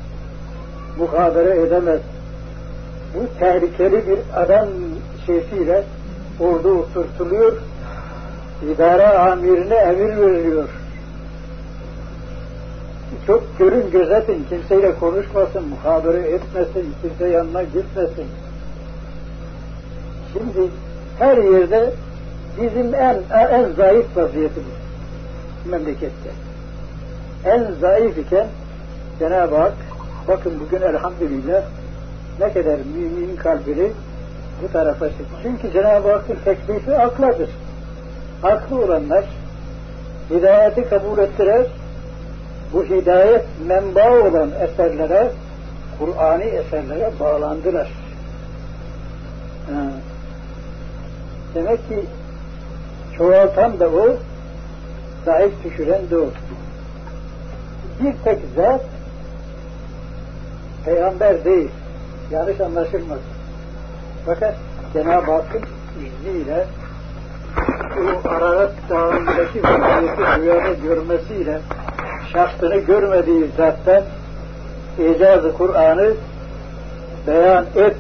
Muhabere 0.98 1.62
edemez. 1.62 2.00
Bu 3.16 3.40
tehlikeli 3.40 4.08
bir 4.08 4.20
adam 4.36 4.68
şeysiyle 5.26 5.84
orada 6.40 6.70
oturtuluyor. 6.70 7.54
idare 8.74 9.08
amirine 9.08 9.76
emir 9.76 10.18
veriliyor. 10.18 10.70
Çok 13.30 13.60
görün 13.60 13.92
gözetin, 13.92 14.46
kimseyle 14.50 14.96
konuşmasın, 14.96 15.64
muhabere 15.68 16.18
etmesin, 16.18 16.94
kimse 17.02 17.28
yanına 17.28 17.64
gitmesin. 17.64 18.28
Şimdi 20.34 20.72
her 21.20 21.38
yerde 21.38 21.94
bizim 22.62 22.96
en 22.96 23.18
en 23.32 23.72
zayıf 23.72 24.18
vaziyetimiz 24.18 24.70
memlekette. 25.66 26.30
En 27.46 27.68
zayıf 27.82 28.18
iken 28.18 28.48
Cenab-ı 29.20 29.56
Hak 29.56 29.74
bakın 30.28 30.54
bugün 30.60 30.82
elhamdülillah 30.82 31.64
ne 32.40 32.54
kadar 32.54 32.78
mümin 32.96 33.36
kalbini 33.36 33.92
bu 34.64 34.72
tarafa 34.72 35.08
çekti. 35.08 35.24
Çünkü 35.44 35.74
Cenab-ı 35.74 36.12
Hakk'ın 36.12 36.38
teklifi 36.46 36.98
akladır. 36.98 37.50
Aklı 38.44 38.86
olanlar 38.86 39.26
hidayeti 40.30 40.90
kabul 40.90 41.18
ettiler. 41.18 41.66
Bu 42.74 42.84
hidayet 42.84 43.46
menba 43.68 44.12
olan 44.12 44.52
eserlere, 44.62 45.32
Kur'an'i 46.00 46.44
eserlere 46.44 47.12
bağlandılar. 47.20 47.92
Ha. 49.66 49.82
Demek 51.56 51.90
ki 51.90 52.06
çoğaltan 53.18 53.80
da 53.80 53.88
o, 53.90 54.16
zayıf 55.26 55.54
düşüren 55.64 56.10
de 56.10 56.18
o. 56.18 56.28
Bir 58.00 58.14
tek 58.24 58.40
zat 58.56 58.82
peygamber 60.86 61.46
değil. 61.46 61.70
Yanlış 62.32 62.62
anlaşılmasın. 62.62 63.24
Fakat 64.26 64.56
Cenab-ı 64.94 65.32
Hakk'ın 65.32 65.64
izniyle 66.06 66.66
o 67.98 68.30
Ararat 68.30 68.74
Dağı'ndaki 68.90 69.64
vaziyeti 69.64 70.42
rüyada 70.42 70.74
görmesiyle 70.74 71.60
şahsını 72.34 72.76
görmediği 72.76 73.46
zattan 73.58 74.04
icazı 75.00 75.54
Kur'an'ı 75.54 76.14
beyan 77.28 77.66
et 77.76 77.96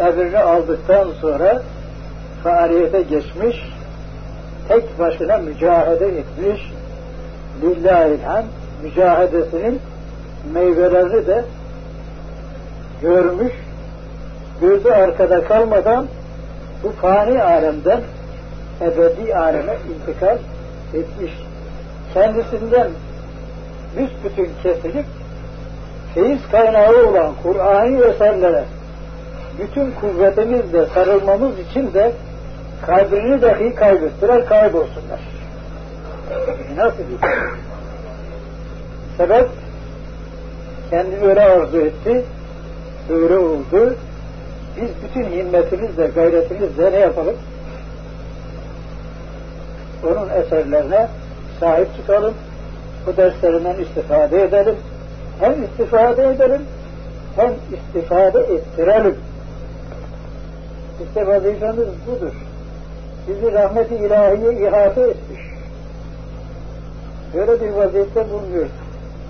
emrini 0.00 0.38
aldıktan 0.38 1.08
sonra 1.20 1.62
faaliyete 2.44 3.02
geçmiş, 3.02 3.56
tek 4.68 4.98
başına 4.98 5.36
mücahede 5.36 6.06
etmiş, 6.06 6.72
lillahilham 7.62 8.44
mücahedesinin 8.82 9.80
meyvelerini 10.54 11.26
de 11.26 11.44
görmüş, 13.02 13.52
gözü 14.60 14.88
arkada 14.88 15.44
kalmadan 15.44 16.06
bu 16.82 16.90
fani 16.90 17.42
alemden 17.42 18.00
ebedi 18.80 19.36
aleme 19.36 19.76
intikal 19.94 20.38
etmiş. 20.94 21.32
Kendisinden 22.14 22.88
büsbütün 23.96 24.50
kesilip 24.62 25.06
feyiz 26.14 26.40
kaynağı 26.50 27.08
olan 27.08 27.32
Kur'an'ı 27.42 28.04
eserlere 28.04 28.64
bütün 29.58 29.90
kuvvetimizle 29.90 30.86
sarılmamız 30.86 31.58
için 31.58 31.94
de 31.94 32.12
kabrini 32.86 33.42
dahi 33.42 33.74
kaybettiler, 33.74 34.46
kaybolsunlar. 34.46 35.20
Nasıl 36.76 36.98
bir 36.98 37.20
şey? 37.20 37.30
Sebep 39.16 39.48
kendini 40.90 41.26
öyle 41.28 41.40
arzu 41.40 41.80
etti. 41.80 42.24
öyle 43.10 43.38
oldu. 43.38 43.96
Biz 44.76 44.88
bütün 45.04 45.30
himmetimizle, 45.30 46.06
gayretimizle 46.06 46.92
ne 46.92 46.98
yapalım? 46.98 47.34
Onun 50.04 50.28
eserlerine 50.28 51.08
sahip 51.60 51.96
çıkalım. 51.96 52.34
Bu 53.06 53.16
derslerinden 53.16 53.76
istifade 53.78 54.42
edelim. 54.42 54.76
Hem 55.40 55.64
istifade 55.64 56.22
edelim, 56.22 56.62
hem 57.36 57.52
istifade 57.74 58.40
ettirelim. 58.40 59.16
İşte 61.04 61.26
vazifemiz 61.26 61.88
budur. 62.06 62.32
Bizi 63.28 63.52
rahmeti 63.52 63.94
ilahiye 63.94 64.68
ihate 64.68 65.00
etmiş. 65.00 65.40
Böyle 67.34 67.60
bir 67.60 67.70
vaziyette 67.70 68.30
bulunuyoruz. 68.30 68.72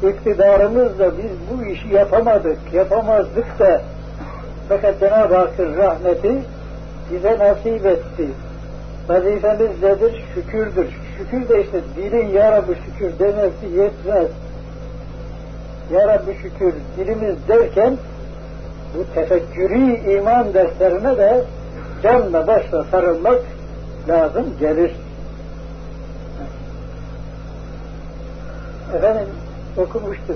İktidarımızla 0.02 1.18
biz 1.18 1.30
bu 1.50 1.64
işi 1.64 1.88
yapamadık, 1.88 2.58
yapamazdık 2.72 3.58
da 3.58 3.82
fakat 4.68 5.00
Cenab-ı 5.00 5.36
Hakk'ın 5.36 5.76
rahmeti 5.76 6.32
bize 7.12 7.38
nasip 7.38 7.86
etti. 7.86 8.28
Vazifemiz 9.08 9.82
nedir? 9.82 10.24
Şükürdür. 10.34 11.05
Şükür 11.18 11.48
de 11.48 11.62
işte 11.62 11.80
dilin 11.96 12.28
Ya 12.28 12.52
Rabbi 12.52 12.74
şükür 12.74 13.18
demesi 13.18 13.66
yetmez. 13.76 14.28
Ya 15.92 16.08
Rabbi 16.08 16.34
şükür 16.34 16.74
dilimiz 16.96 17.48
derken 17.48 17.96
bu 18.94 19.14
tefekkürü 19.14 20.10
iman 20.16 20.54
derslerine 20.54 21.18
de 21.18 21.44
canla 22.02 22.46
başla 22.46 22.84
sarılmak 22.84 23.40
lazım 24.08 24.46
gelir. 24.60 24.92
Efendim 28.96 29.28
okumuştur. 29.76 30.34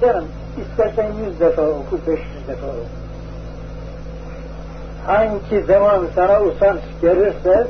Canım 0.00 0.24
istersen 0.62 1.12
yüz 1.26 1.40
defa 1.40 1.62
oku, 1.62 1.98
beş 2.06 2.20
yüz 2.20 2.48
defa 2.48 2.66
oku. 2.66 2.86
Hangi 5.06 5.66
zaman 5.66 6.06
sana 6.14 6.42
usanç 6.42 6.80
gelirse 7.02 7.66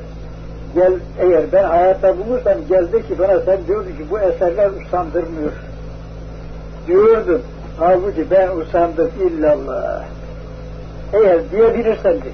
gel 0.75 0.93
eğer 1.19 1.53
ben 1.53 1.65
hayatta 1.65 2.15
bulursam 2.19 2.55
geldi 2.69 3.09
ki 3.09 3.19
bana 3.19 3.41
sen 3.41 3.59
diyordu 3.67 3.89
ki 3.89 4.05
bu 4.11 4.19
eserler 4.21 4.71
usandırmıyor. 4.71 5.53
Diyordun. 6.87 7.43
Halbuki 7.79 8.31
ben 8.31 8.49
usandım 8.49 9.11
illallah. 9.27 10.03
Eğer 11.13 11.51
diyebilirsen 11.51 12.15
de 12.15 12.31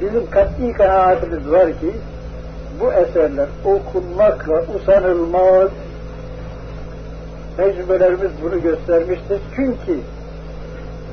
bizim 0.00 0.30
kat'i 0.30 0.72
kanaatimiz 0.72 1.50
var 1.50 1.66
ki 1.66 1.92
bu 2.80 2.92
eserler 2.92 3.46
okunmakla 3.64 4.62
usanılmaz. 4.76 5.70
Tecrübelerimiz 7.56 8.30
bunu 8.42 8.62
göstermiştir. 8.62 9.40
Çünkü 9.56 9.98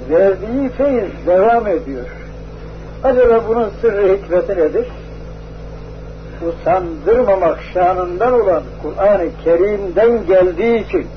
verdiği 0.09 0.69
feyiz 0.69 1.11
devam 1.27 1.67
ediyor. 1.67 2.05
Acaba 3.03 3.43
bunun 3.47 3.69
sırrı 3.81 4.17
hikmeti 4.17 4.51
nedir? 4.51 4.85
Usandırmamak 6.47 7.59
şanından 7.73 8.41
olan 8.41 8.63
Kur'an-ı 8.81 9.29
Kerim'den 9.43 10.25
geldiği 10.25 10.85
için 10.85 11.07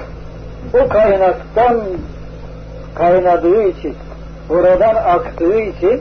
o 0.74 0.88
kaynaktan 0.88 1.80
kaynadığı 2.94 3.62
için 3.62 3.96
oradan 4.50 4.94
aktığı 4.94 5.60
için 5.60 6.00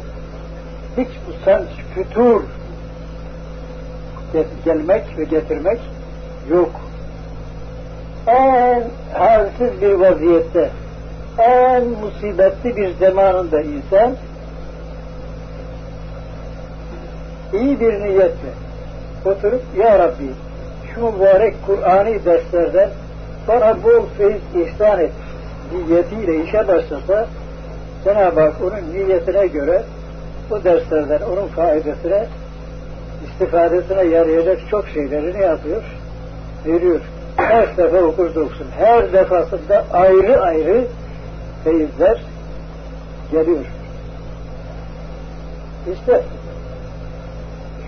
hiç 0.98 1.10
usanç, 1.30 1.68
fütur 1.96 2.42
gelmek 4.66 5.18
ve 5.18 5.24
getirmek 5.24 5.80
yok. 6.50 6.72
En 8.28 8.84
halsiz 9.14 9.82
bir 9.82 9.94
vaziyette, 9.94 10.70
en 11.38 11.88
musibetli 11.88 12.76
bir 12.76 12.96
zamanında 13.00 13.62
insan 13.62 14.16
iyi 17.54 17.80
bir 17.80 18.00
niyetle 18.00 18.50
oturup 19.26 19.62
Ya 19.78 20.00
Rabbi 20.00 20.32
şu 20.96 21.02
mübarek 21.02 21.56
Kur'an'ı 21.66 22.26
derslerden 22.26 22.90
bana 23.48 23.84
bol 23.84 24.06
feyiz 24.18 24.42
ihsan 24.56 25.00
et 25.00 25.12
niyetiyle 25.74 26.44
işe 26.44 26.68
başlasa 26.68 27.28
Cenab-ı 28.04 28.42
Hak 28.42 28.54
onun 28.62 28.94
niyetine 28.94 29.48
göre 29.48 29.84
bu 30.50 30.64
derslerden 30.64 31.20
onun 31.22 31.48
faydasına 31.48 32.26
istifadesine 33.26 34.04
yarayacak 34.04 34.60
çok 34.70 34.88
şeyleri 34.88 35.34
ne 35.34 35.42
yapıyor? 35.42 35.84
Veriyor. 36.66 37.00
Kaç 37.38 37.78
defa 37.78 37.98
okursa 37.98 38.40
okusun. 38.40 38.68
Her 38.78 39.14
defasında 39.14 39.86
ayrı 39.94 40.42
ayrı 40.42 40.86
feyizler 41.64 42.22
geliyor. 43.32 43.66
İşte 45.94 46.22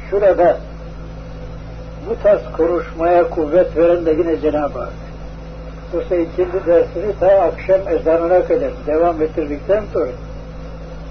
şurada 0.10 0.58
bu 2.09 2.23
tarz 2.23 2.41
konuşmaya 2.57 3.29
kuvvet 3.29 3.77
veren 3.77 4.05
de 4.05 4.11
yine 4.11 4.41
Cenab-ı 4.41 4.79
Hak. 4.79 4.93
Yoksa 5.93 6.15
ikindi 6.15 6.65
dersini 6.67 7.19
ta 7.19 7.27
akşam 7.27 7.81
ezanına 7.87 8.43
kadar 8.47 8.71
devam 8.87 9.21
ettirdikten 9.21 9.83
sonra 9.93 10.11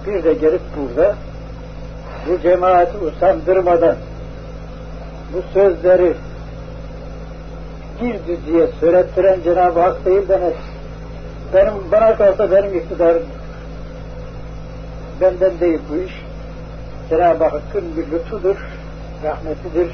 bir 0.07 0.25
de 0.25 0.35
gelip 0.35 0.61
burada 0.77 1.15
bu 2.29 2.41
cemaati 2.41 2.99
usandırmadan 2.99 3.97
bu 5.33 5.43
sözleri 5.55 6.15
girdi 8.01 8.39
diye 8.47 8.67
söylettiren 8.81 9.41
Cenab-ı 9.45 9.81
Hak 9.81 10.05
değil 10.05 10.29
de 10.29 10.41
benim 11.55 11.73
bana 11.93 12.17
kalsa 12.17 12.51
benim 12.51 12.79
iktidarım. 12.79 13.23
Benden 15.21 15.61
değil 15.61 15.81
bu 15.91 15.97
iş. 15.97 16.13
Cenab-ı 17.11 17.45
Hakk'ın 17.45 17.97
bir 17.97 18.13
lütfudur 18.13 18.57
rahmetidir 19.25 19.89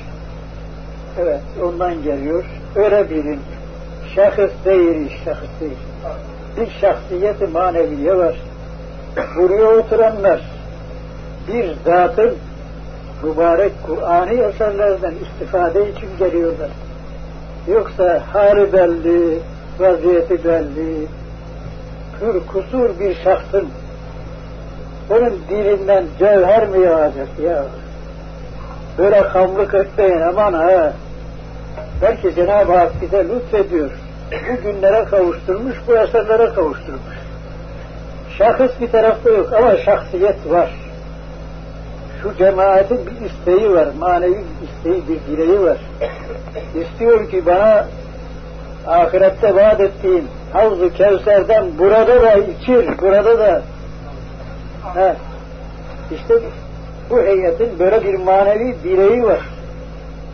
evet 1.21 1.41
ondan 1.65 2.03
geliyor 2.03 2.45
öyle 2.77 3.11
bilin 3.11 3.41
şahıs 4.15 4.51
değil 4.65 5.13
şahıs 5.25 5.61
değil 5.61 5.79
bir 6.57 6.71
şahsiyeti 6.81 7.47
maneviye 7.47 8.17
var 8.17 8.37
buraya 9.37 9.67
oturanlar 9.67 10.41
bir 11.49 11.71
zatın 11.85 12.37
mübarek 13.23 13.73
Kur'an'ı 13.87 14.33
eserlerden 14.33 15.15
istifade 15.23 15.91
için 15.91 16.09
geliyorlar. 16.19 16.71
Yoksa 17.69 18.23
hali 18.33 18.73
belli, 18.73 19.39
vaziyeti 19.79 20.45
belli, 20.45 21.07
kür 22.21 22.47
kusur 22.47 23.01
bir 23.01 23.15
şahsın 23.15 23.69
onun 25.11 25.39
dilinden 25.51 26.05
cevher 26.19 26.69
mi 26.69 26.87
yağacak 26.87 27.29
ya? 27.43 27.65
Böyle 28.99 29.29
kamlık 29.29 29.75
etmeyin 29.75 30.21
aman 30.21 30.53
ha. 30.53 30.93
Belki 32.03 32.35
Cenab-ı 32.35 32.73
Hak 32.73 33.03
bize 33.03 33.29
lütfediyor. 33.29 33.91
Bu 34.33 34.63
günlere 34.63 35.05
kavuşturmuş, 35.05 35.77
bu 35.89 35.97
eserlere 35.97 36.55
kavuşturmuş. 36.55 37.19
Şahıs 38.39 38.81
bir 38.81 38.91
tarafta 38.91 39.31
yok 39.31 39.53
ama 39.53 39.77
şahsiyet 39.77 40.51
var. 40.51 40.71
Şu 42.23 42.37
cemaatin 42.39 43.07
bir 43.07 43.27
isteği 43.27 43.73
var, 43.73 43.89
manevi 43.99 44.31
bir 44.35 44.69
isteği, 44.69 45.03
bir 45.09 45.37
dileği 45.37 45.61
var. 45.61 45.79
İstiyor 46.75 47.31
ki 47.31 47.47
bana 47.47 47.87
ahirette 48.87 49.55
vaat 49.55 49.81
ettiğin 49.81 50.29
Havz-ı 50.53 50.93
Kevser'den 50.93 51.67
burada 51.79 52.23
da 52.23 52.35
içir, 52.35 52.99
burada 53.03 53.39
da 53.39 53.63
he, 54.95 55.15
işte 56.15 56.35
bu 57.11 57.19
heyetin 57.19 57.79
böyle 57.79 58.05
bir 58.05 58.15
manevi 58.15 58.75
dileği 58.85 59.25
var. 59.25 59.41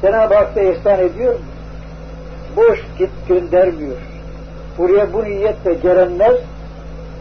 Cenab-ı 0.02 0.34
Hak 0.34 0.56
da 0.56 0.60
ihsan 0.60 1.00
ediyor. 1.00 1.34
Boş 2.56 2.78
git 2.98 3.10
göndermiyor. 3.28 3.96
Buraya 4.78 5.12
bu 5.12 5.24
niyetle 5.24 5.74
gelenler 5.74 6.32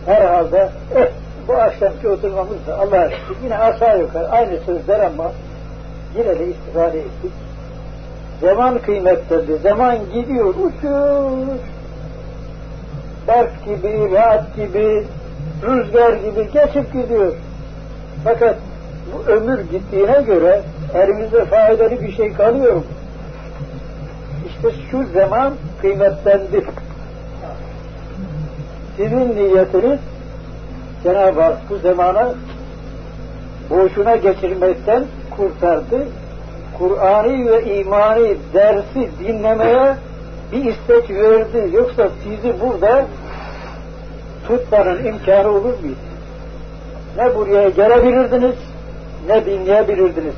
herhalde 0.05 0.69
eh, 0.95 1.07
bu 1.47 1.53
akşamki 1.53 2.09
oturmamız 2.09 2.67
da 2.67 2.79
Allah'a 2.79 3.09
şükür 3.09 3.35
yine 3.43 3.57
aşağı 3.57 3.99
yukarı 3.99 4.29
aynı 4.29 4.59
sözler 4.59 4.99
ama 4.99 5.31
yine 6.17 6.39
de 6.39 6.47
istifade 6.47 6.99
ettik. 6.99 7.31
Zaman 8.41 8.77
kıymetlidir. 8.77 9.59
Zaman 9.61 9.97
gidiyor, 10.13 10.45
uçuyor. 10.45 11.31
Berk 13.27 13.65
gibi, 13.65 14.11
rahat 14.11 14.55
gibi, 14.55 15.03
rüzgar 15.63 16.13
gibi 16.13 16.51
geçip 16.53 16.93
gidiyor. 16.93 17.33
Fakat 18.23 18.55
bu 19.13 19.31
ömür 19.31 19.59
gittiğine 19.59 20.21
göre 20.21 20.61
elimizde 20.93 21.45
faydalı 21.45 22.01
bir 22.01 22.15
şey 22.15 22.33
kalıyor 22.33 22.75
mu? 22.75 22.83
İşte 24.47 24.69
şu 24.91 25.05
zaman 25.13 25.53
kıymetlendi. 25.81 26.65
Sizin 28.97 29.35
niyetiniz 29.35 29.99
Cenab-ı 31.03 31.41
Hak 31.41 31.57
bu 31.69 31.77
zamana 31.77 32.33
boşuna 33.69 34.15
geçirmekten 34.15 35.03
kurtardı. 35.37 36.07
Kur'an'ı 36.77 37.51
ve 37.51 37.75
imani 37.75 38.37
dersi 38.53 39.09
dinlemeye 39.19 39.95
bir 40.51 40.65
istek 40.65 41.09
verdi. 41.09 41.69
Yoksa 41.73 42.09
sizi 42.23 42.53
burada 42.61 43.05
tutmanın 44.47 45.05
imkanı 45.05 45.49
olur 45.49 45.73
muydu? 45.83 45.95
ne 47.17 47.35
buraya 47.35 47.69
gelebilirdiniz 47.69 48.55
ne 49.27 49.45
dinleyebilirdiniz. 49.45 50.33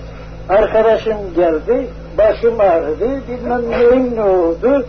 Arkadaşım 0.50 1.34
geldi, 1.36 1.88
başım 2.18 2.60
ağrıdı, 2.60 3.22
bilmem 3.28 3.72
neyim 3.72 4.16
ne 4.16 4.22
oldu, 4.22 4.86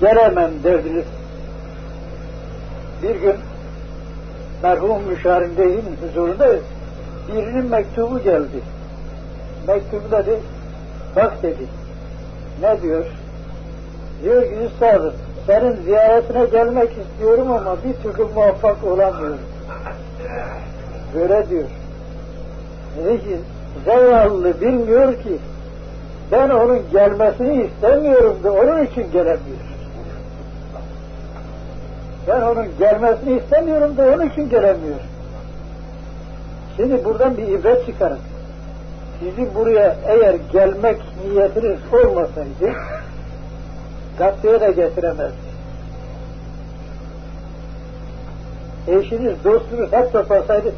gelemem 0.00 0.50
derdiniz. 0.64 1.04
Bir 3.02 3.14
gün 3.14 3.34
merhum 4.62 5.02
müşahirin 5.02 5.58
beyinin 5.58 5.96
huzurunda 6.02 6.48
birinin 7.28 7.70
mektubu 7.70 8.18
geldi. 8.18 8.60
Mektubu 9.68 10.10
dedi, 10.12 10.40
bak 11.16 11.42
dedi, 11.42 11.66
ne 12.62 12.82
diyor? 12.82 13.04
Diyor 14.22 14.42
ki 14.42 14.54
üstadım, 14.66 15.14
senin 15.46 15.76
ziyaretine 15.82 16.44
gelmek 16.44 16.90
istiyorum 16.90 17.52
ama 17.52 17.76
bir 17.84 17.94
türlü 18.02 18.24
muvaffak 18.34 18.84
olamıyorum. 18.84 19.38
Böyle 21.14 21.50
diyor. 21.50 21.68
Ki, 22.94 23.38
zavallı 23.86 24.60
bilmiyor 24.60 25.14
ki, 25.14 25.38
ben 26.32 26.50
onun 26.50 26.78
gelmesini 26.92 27.64
istemiyorum 27.64 28.38
da 28.44 28.52
onun 28.52 28.84
için 28.84 29.12
gelemiyor. 29.12 29.58
Ben 32.28 32.42
onun 32.42 32.66
gelmesini 32.78 33.38
istemiyorum 33.38 33.96
da 33.96 34.02
onun 34.02 34.28
için 34.28 34.48
gelemiyor. 34.50 35.00
Şimdi 36.76 37.04
buradan 37.04 37.36
bir 37.36 37.48
ibret 37.48 37.86
çıkarın. 37.86 38.18
Sizi 39.20 39.54
buraya 39.54 39.96
eğer 40.06 40.34
gelmek 40.52 41.00
niyetiniz 41.24 41.78
olmasaydı 41.92 42.72
gazeteye 44.18 44.60
de 44.60 44.72
getiremez. 44.72 45.32
Eşiniz, 48.88 49.44
dostunuz 49.44 49.92
hep 49.92 50.12
toplasaydı 50.12 50.72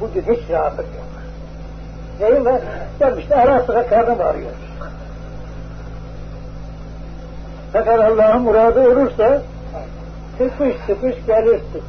bugün 0.00 0.22
hiç 0.22 0.50
rahatlık 0.50 0.86
yok. 0.86 1.07
Neyim 2.20 2.44
var? 2.44 2.60
Gelmişti 2.98 3.34
ara 3.34 3.62
sıra 3.62 3.86
karnım 3.86 4.20
ağrıyor. 4.20 4.50
Fakat 7.72 8.00
Allah'ın 8.00 8.42
muradı 8.42 8.80
olursa 8.80 9.42
sıkış 10.38 10.76
sıkış 10.86 11.26
gelirsin. 11.26 11.82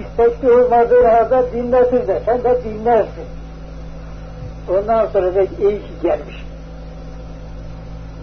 İstekli 0.00 0.52
olmadığı 0.52 1.06
halde 1.06 1.52
dinletir 1.52 2.08
de 2.08 2.22
sen 2.26 2.44
de 2.44 2.64
dinlersin. 2.64 3.24
Ondan 4.68 5.06
sonra 5.06 5.34
da 5.34 5.42
iyi 5.42 5.78
ki 5.78 5.92
gelmiş. 6.02 6.44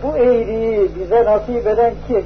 Bu 0.04 0.18
iyiliği 0.18 0.92
bize 0.96 1.26
nasip 1.26 1.68
eden 1.68 1.94
kim? 2.08 2.26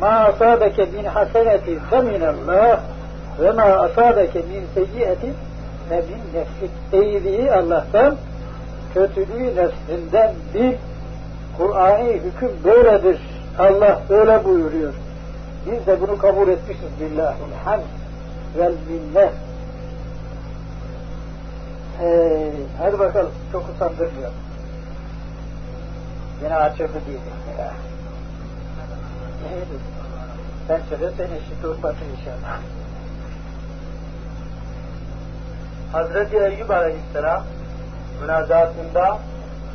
Ma 0.00 0.08
asabeke 0.08 0.84
min 0.84 1.04
haseneti 1.04 1.78
feminallah 1.90 2.80
ve 3.40 3.52
ma 3.52 3.62
asabeke 3.62 4.38
min 4.38 4.64
seyyiyetin 4.74 5.34
ve 5.90 5.96
min 5.96 6.40
nefsik. 6.40 6.70
İyiliği 6.92 7.52
Allah'tan, 7.52 8.16
kötülüğü 8.94 9.56
nefsinden 9.56 10.34
bir 10.54 10.76
Kur'an'ı 11.58 12.12
hüküm 12.12 12.50
böyledir. 12.64 13.20
Allah 13.58 14.02
öyle 14.08 14.44
buyuruyor. 14.44 14.92
Biz 15.66 15.86
de 15.86 16.00
bunu 16.00 16.18
kabul 16.18 16.48
etmişiz 16.48 17.00
billahil 17.00 17.52
hamd 17.64 17.82
vel 18.58 18.74
minnet. 18.88 19.32
Ee, 22.02 22.52
hadi 22.78 22.98
bakalım 22.98 23.32
çok 23.52 23.68
utandırmıyor. 23.68 24.30
Yine 26.42 26.56
açıldı 26.56 27.00
diyecek 27.06 27.58
ya. 27.58 27.72
Neydi? 29.42 29.82
Sen 30.68 30.80
söyle 30.88 31.12
sen 31.16 31.24
eşit 31.24 31.64
olmasın 31.64 32.06
inşallah. 32.18 32.60
Hazreti 35.92 36.36
Eyyub 36.36 36.70
Aleyhisselam 36.70 37.44
münazatında 38.20 39.18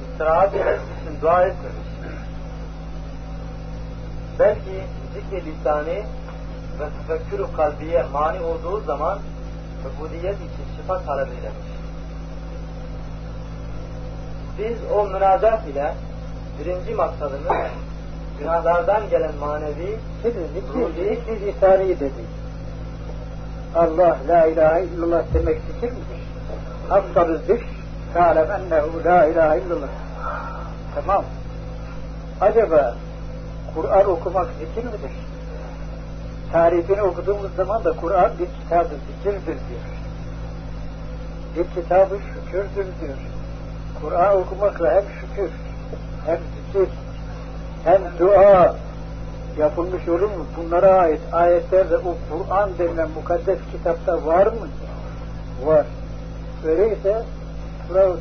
istirahat 0.02 0.54
için 0.54 1.22
dua 1.22 1.42
etmemiş. 1.42 1.88
Belki 4.40 4.84
zikr 5.14 5.46
lisani 5.46 6.04
ve 6.80 6.86
tefekkür 7.08 7.56
kalbiye 7.58 8.04
mani 8.14 8.40
olduğu 8.40 8.82
zaman 8.82 9.20
ubudiyet 9.86 10.36
için 10.36 10.76
şifa 10.78 11.02
talep 11.02 11.28
eylemiş. 11.28 11.76
Biz 14.58 14.92
o 14.92 15.08
münazat 15.08 15.68
ile 15.68 15.94
birinci 16.60 16.94
maksadımız 16.94 17.54
günahlardan 18.40 19.10
gelen 19.10 19.36
manevi 19.36 20.00
Şimdi 20.22 20.38
zikri, 20.54 21.16
zikri 21.16 21.46
lisani 21.46 22.00
dedi. 22.00 22.45
Allah 23.76 24.18
la 24.28 24.46
ilahe 24.48 24.84
illallah 24.84 25.24
demek 25.34 25.62
zikir 25.68 25.92
midir? 25.92 26.22
Afdalü 26.92 27.38
zikr 27.38 27.66
kâlem 28.14 28.52
ennehu 28.52 29.04
la 29.06 29.26
ilahe 29.26 29.60
illallah. 29.60 29.88
Tamam. 30.96 31.26
Acaba 32.42 32.96
Kur'an 33.76 34.10
okumak 34.10 34.48
zikir 34.60 34.88
midir? 34.88 35.12
Tarifini 36.52 37.02
okuduğumuz 37.02 37.56
zaman 37.56 37.84
da 37.84 37.92
Kur'an 37.92 38.32
bir 38.40 38.46
kitabı 38.46 38.96
zikirdir 39.08 39.46
diyor. 39.46 39.86
Bir 41.56 41.82
kitabı 41.82 42.16
şükürdür 42.16 42.88
diyor. 43.02 43.18
Kur'an 44.02 44.38
okumakla 44.38 44.92
hem 44.92 45.04
şükür, 45.22 45.52
hem 46.26 46.38
zikir, 46.38 46.90
hem 47.84 48.02
dua 48.20 48.76
yapılmış 49.58 50.08
olur 50.08 50.22
mu? 50.22 50.46
Bunlara 50.58 50.94
ait 50.94 51.22
ayetlerde 51.32 51.98
o 51.98 52.16
Kur'an 52.30 52.70
denilen 52.80 53.10
mukaddes 53.10 53.60
kitapta 53.72 54.26
var 54.26 54.48
mı? 54.48 54.68
Var. 55.66 55.86
Öyleyse 56.66 57.24
bravodur. 57.94 58.20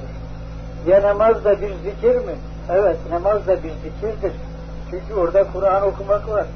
Ya 0.86 1.02
namaz 1.02 1.44
da 1.44 1.60
bir 1.60 1.74
zikir 1.74 2.14
mi? 2.14 2.34
Evet, 2.70 2.96
namaz 3.10 3.46
da 3.46 3.56
bir 3.62 3.70
zikirdir. 3.70 4.32
Çünkü 4.90 5.14
orada 5.14 5.44
Kur'an 5.52 5.82
okumak 5.82 6.28
var. 6.28 6.46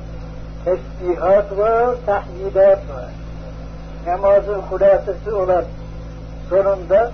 Tesbihat 0.64 1.58
var, 1.58 1.94
tahmidat 2.06 2.78
var. 2.78 3.10
Namazın 4.06 4.58
hulasesi 4.58 5.32
olan 5.32 5.64
sonunda 6.50 7.10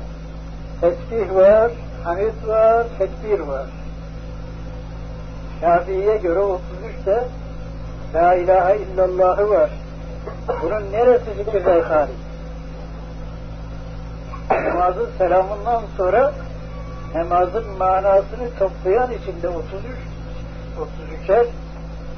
tesbih 0.81 1.35
var, 1.35 1.73
hamid 2.05 2.49
var, 2.49 2.87
tekbir 2.99 3.41
var. 3.41 3.67
Şafii'ye 5.61 6.17
göre 6.17 6.39
33'te 6.41 7.25
La 8.15 8.35
ilahe 8.35 8.77
illallahı 8.77 9.51
var. 9.51 9.71
Bunun 10.63 10.93
neresi 10.93 11.35
zikirde 11.37 11.83
hariç? 11.83 12.15
Namazın 14.51 15.09
selamından 15.19 15.83
sonra 15.97 16.33
namazın 17.15 17.79
manasını 17.79 18.55
toplayan 18.59 19.13
içinde 19.13 19.49
33 19.49 19.65
33'er 20.79 21.47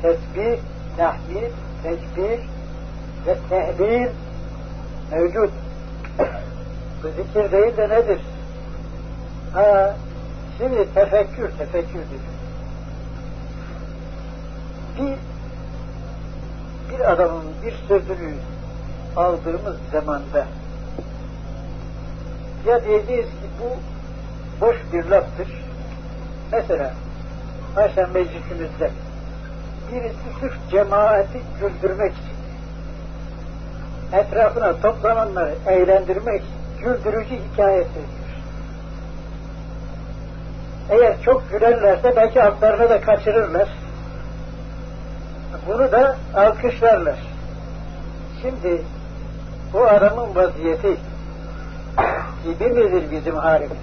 tesbih, 0.03 0.59
tahmid, 0.97 1.53
tekbir 1.83 2.41
ve 3.27 3.37
tehbir 3.49 4.09
mevcut. 5.13 5.51
Bu 7.03 7.09
zikir 7.09 7.53
değil 7.53 7.77
de 7.77 7.89
nedir? 7.89 8.21
Ha, 9.55 9.97
şimdi 10.59 10.95
tefekkür, 10.95 11.51
tefekkür 11.59 11.99
dedi. 11.99 12.37
Bir 14.99 15.36
bir 16.99 17.13
adamın 17.13 17.45
bir 17.63 17.75
sözünü 17.89 18.35
aldığımız 19.17 19.77
zamanda 19.93 20.47
ya 22.67 22.85
diyeceğiz 22.85 23.27
ki 23.27 23.47
bu 23.61 23.77
boş 24.67 24.77
bir 24.93 25.05
laftır. 25.05 25.49
Mesela 26.53 26.93
Haşa 27.75 28.07
meclisimizde 28.07 28.91
birisi 29.93 30.41
sırf 30.41 30.71
cemaati 30.71 31.41
güldürmek 31.61 32.13
için 32.13 32.37
etrafına 34.13 34.81
toplananları 34.81 35.55
eğlendirmek 35.67 36.43
güldürücü 36.83 37.35
hikaye 37.35 37.85
söylüyor. 37.85 38.27
Eğer 40.91 41.23
çok 41.23 41.51
gülerlerse 41.51 42.17
belki 42.17 42.43
altlarını 42.43 42.91
da 42.91 43.01
kaçırırlar. 43.01 43.69
Bunu 45.67 45.93
da 45.93 46.17
alkışlarlar. 46.35 47.19
Şimdi 48.43 48.83
bu 49.73 49.85
adamın 49.87 50.35
vaziyeti 50.35 50.97
gibi 52.45 52.69
midir 52.69 53.11
bizim 53.11 53.37
halimiz? 53.37 53.77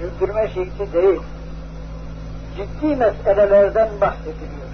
Güldürme 0.00 0.48
şekli 0.48 0.92
değil. 0.92 1.20
Ciddi 2.56 2.96
meselelerden 2.96 3.88
bahsediliyor. 4.00 4.68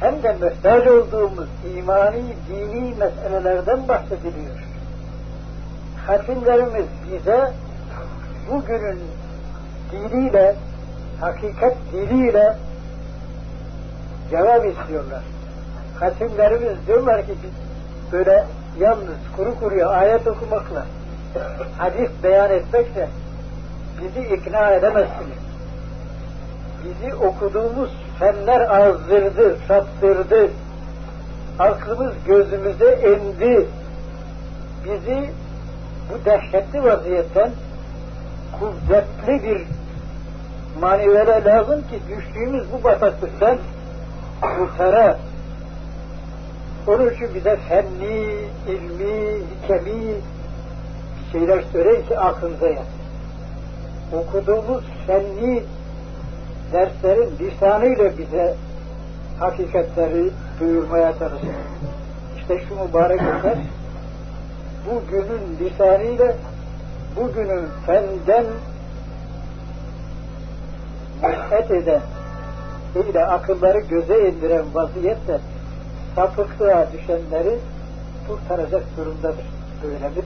Hem 0.00 0.22
de 0.22 0.32
mühtaç 0.32 0.86
olduğumuz 0.86 1.48
imani, 1.76 2.22
dini 2.48 2.94
meselelerden 2.94 3.88
bahsediliyor. 3.88 4.58
Hatimlerimiz 6.06 6.86
bize 7.12 7.52
bugünün 8.50 9.00
diliyle, 9.92 10.54
hakikat 11.20 11.74
diliyle 11.92 12.56
cevap 14.30 14.66
istiyorlar. 14.66 15.22
Hatimlerimiz 16.00 16.86
diyorlar 16.86 17.26
ki 17.26 17.32
biz 17.42 17.50
böyle 18.12 18.44
yalnız 18.78 19.18
kuru 19.36 19.60
kuruya 19.60 19.88
ayet 19.88 20.26
okumakla, 20.26 20.86
hadis 21.78 22.10
beyan 22.22 22.50
etmekle 22.50 23.08
bizi 24.00 24.34
ikna 24.34 24.70
edemezsiniz. 24.70 25.38
Bizi 26.84 27.14
okuduğumuz 27.14 27.90
fenler 28.18 28.60
azdırdı, 28.60 29.56
saptırdı. 29.68 30.50
Aklımız 31.58 32.12
gözümüze 32.26 32.88
endi. 32.88 33.66
Bizi 34.84 35.30
bu 36.10 36.24
dehşetli 36.24 36.84
vaziyetten 36.84 37.50
kuvvetli 38.58 39.42
bir 39.42 39.62
manivere 40.80 41.44
lazım 41.44 41.80
ki 41.80 41.98
düştüğümüz 42.08 42.64
bu 42.72 42.84
bataklıktan 42.84 43.58
kurtara. 44.40 45.18
Onun 46.86 47.10
için 47.10 47.34
bize 47.34 47.56
fenli, 47.56 48.48
ilmi, 48.68 49.40
hikemi 49.64 50.14
şeyler 51.32 51.62
söyleyin 51.72 52.06
ki 52.06 52.18
aklınıza 52.18 52.68
yat. 52.68 52.86
Okuduğumuz 54.12 54.84
fenli 55.06 55.64
derslerin 56.72 57.30
lisanıyla 57.38 58.18
bize 58.18 58.54
hakikatleri 59.38 60.30
duyurmaya 60.60 61.12
çalışır. 61.18 61.48
İşte 62.38 62.60
şu 62.68 62.74
mübarek 62.74 63.20
eser 63.20 63.58
bugünün 64.86 65.58
lisanıyla 65.60 66.34
bugünün 67.16 67.66
fenden 67.86 68.44
mühet 71.22 71.70
eden 71.70 72.00
ile 72.94 73.26
akılları 73.26 73.80
göze 73.80 74.28
indiren 74.28 74.64
vaziyette 74.74 75.40
sapıklığa 76.14 76.92
düşenleri 76.92 77.58
kurtaracak 78.28 78.82
durumdadır. 78.96 79.44
Öyle 79.84 80.08
midir? 80.08 80.24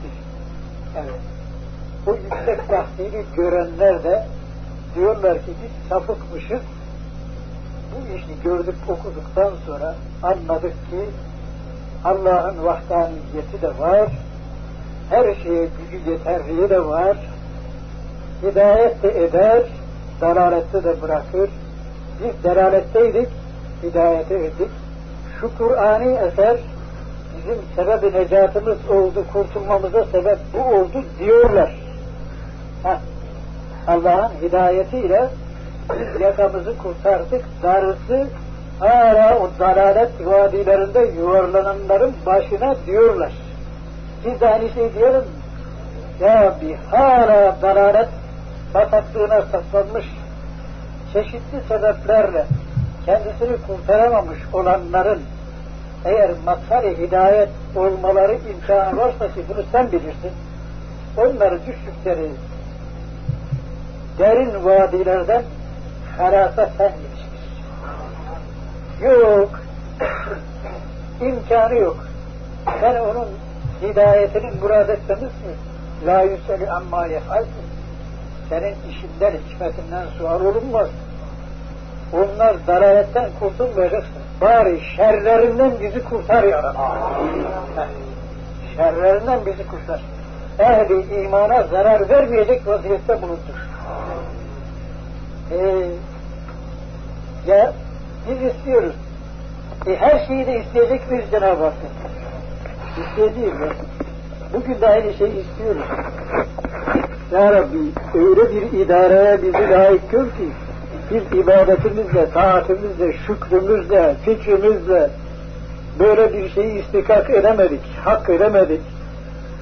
Evet. 0.97 1.21
Bu 2.05 2.11
yüksek 2.15 2.67
tahsili 2.67 3.25
görenler 3.35 4.03
de 4.03 4.25
diyorlar 4.95 5.37
ki 5.37 5.51
biz 5.63 5.89
sapıkmışız. 5.89 6.61
Bu 7.91 8.15
işi 8.15 8.43
gördük 8.43 8.75
okuduktan 8.87 9.51
sonra 9.65 9.95
anladık 10.23 10.73
ki 10.89 11.05
Allah'ın 12.03 12.63
vahdaniyeti 12.63 13.61
de 13.61 13.79
var. 13.79 14.09
Her 15.09 15.35
şeye 15.35 15.65
gücü 15.65 16.11
yeterliği 16.11 16.69
de 16.69 16.85
var. 16.85 17.17
Hidayet 18.43 19.03
de 19.03 19.23
eder, 19.23 19.63
dalalette 20.21 20.83
de 20.83 21.01
bırakır. 21.01 21.49
Biz 22.23 22.43
delaletteydik, 22.43 23.27
hidayete 23.83 24.35
erdik. 24.35 24.69
Şu 25.39 25.57
Kur'ani 25.57 26.13
eser 26.13 26.57
bizim 27.37 27.57
sebebi 27.75 28.17
necatımız 28.17 28.89
oldu, 28.89 29.25
kurtulmamıza 29.33 30.05
sebep 30.05 30.37
bu 30.53 30.75
oldu 30.75 31.03
diyorlar. 31.19 31.75
Allah'ın 33.87 34.31
hidayetiyle 34.41 35.29
biz 35.89 36.21
yakamızı 36.21 36.77
kurtardık. 36.77 37.45
Darısı 37.63 38.27
hala 38.79 39.39
o 39.39 39.49
dalalet 39.59 40.11
vadilerinde 40.25 40.99
yuvarlananların 40.99 42.13
başına 42.25 42.75
diyorlar. 42.85 43.31
Biz 44.25 44.41
de 44.41 44.49
aynı 44.49 44.69
şey 44.69 44.93
diyelim 44.93 45.23
Ya 46.19 46.55
bir 46.61 46.75
hala 46.75 47.55
dalalet 47.61 48.09
bataklığına 48.73 49.41
saplanmış 49.41 50.05
çeşitli 51.15 51.61
sebeplerle 51.67 52.45
kendisini 53.05 53.57
kurtaramamış 53.67 54.39
olanların 54.53 55.21
eğer 56.05 56.31
maksari 56.45 56.97
hidayet 56.97 57.49
olmaları 57.75 58.37
imkanı 58.53 58.97
varsa 58.97 59.27
ki 59.27 59.41
bunu 59.49 59.63
sen 59.71 59.91
bilirsin. 59.91 60.31
Onları 61.17 61.59
düştükleri 61.65 62.31
derin 64.19 64.65
vadilerden 64.65 65.43
harasa 66.17 66.69
sen. 66.77 66.91
Yok. 69.09 69.49
imkanı 71.21 71.75
yok. 71.75 71.97
Sen 72.81 72.95
onun 72.95 73.27
hidayetinin 73.81 74.61
murad 74.61 74.89
etmemiz 74.89 75.23
mi? 75.23 75.55
La 76.05 76.21
yüseli 76.21 76.71
amma 76.71 77.05
yefalsin. 77.05 77.74
Senin 78.49 78.75
işinden, 78.89 79.31
hikmetinden 79.31 80.07
sual 80.17 80.45
olunmaz. 80.45 80.87
Onlar 82.13 82.67
dalaletten 82.67 83.29
kurtulmayacaksın. 83.39 84.13
Bari 84.41 84.81
şerlerinden 84.95 85.71
bizi 85.79 86.03
kurtar 86.03 86.43
ya. 86.43 86.73
Şerlerinden 88.75 89.45
bizi 89.45 89.67
kurtar. 89.67 90.01
Ehli 90.59 91.23
imana 91.23 91.63
zarar 91.63 92.09
vermeyecek 92.09 92.67
vaziyette 92.67 93.21
bulundur. 93.21 93.67
Ee, 95.51 95.87
ya 97.47 97.73
biz 98.29 98.55
istiyoruz. 98.55 98.95
E, 99.87 99.95
her 99.95 100.27
şeyi 100.27 100.47
de 100.47 100.59
isteyecek 100.59 101.11
miyiz 101.11 101.25
Cenab-ı 101.31 101.63
Hakk'ın? 101.63 101.89
İsteyeceğiz 103.03 103.59
ya. 103.59 103.94
Bugün 104.53 104.81
de 104.81 104.87
aynı 104.87 105.13
şeyi 105.13 105.43
istiyoruz. 105.43 105.85
Ya 107.31 107.53
Rabbi 107.53 107.77
öyle 108.15 108.55
bir 108.55 108.79
idareye 108.79 109.41
bizi 109.41 109.69
layık 109.69 110.11
gör 110.11 110.25
ki 110.25 110.49
biz 111.11 111.39
ibadetimizle, 111.39 112.29
taatimizle, 112.29 113.13
şükrümüzle, 113.27 114.15
fikrimizle 114.25 115.09
böyle 115.99 116.33
bir 116.33 116.49
şeyi 116.49 116.81
istikak 116.81 117.29
edemedik, 117.29 117.81
hak 118.03 118.29
edemedik. 118.29 118.81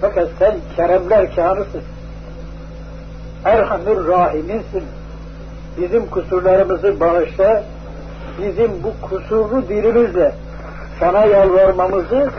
Fakat 0.02 0.30
sen 0.39 0.56
keremler 0.76 1.36
kânısın. 1.36 1.82
Erhamur 3.46 4.08
Rahim'insin. 4.08 4.84
Bizim 5.78 6.06
kusurlarımızı 6.06 7.00
bağışla, 7.00 7.63
bizim 8.41 8.72
bu 8.84 9.08
kusurlu 9.08 9.67
dilimizle 9.69 10.32
sana 11.00 11.26
yalvarmamızı 11.26 12.30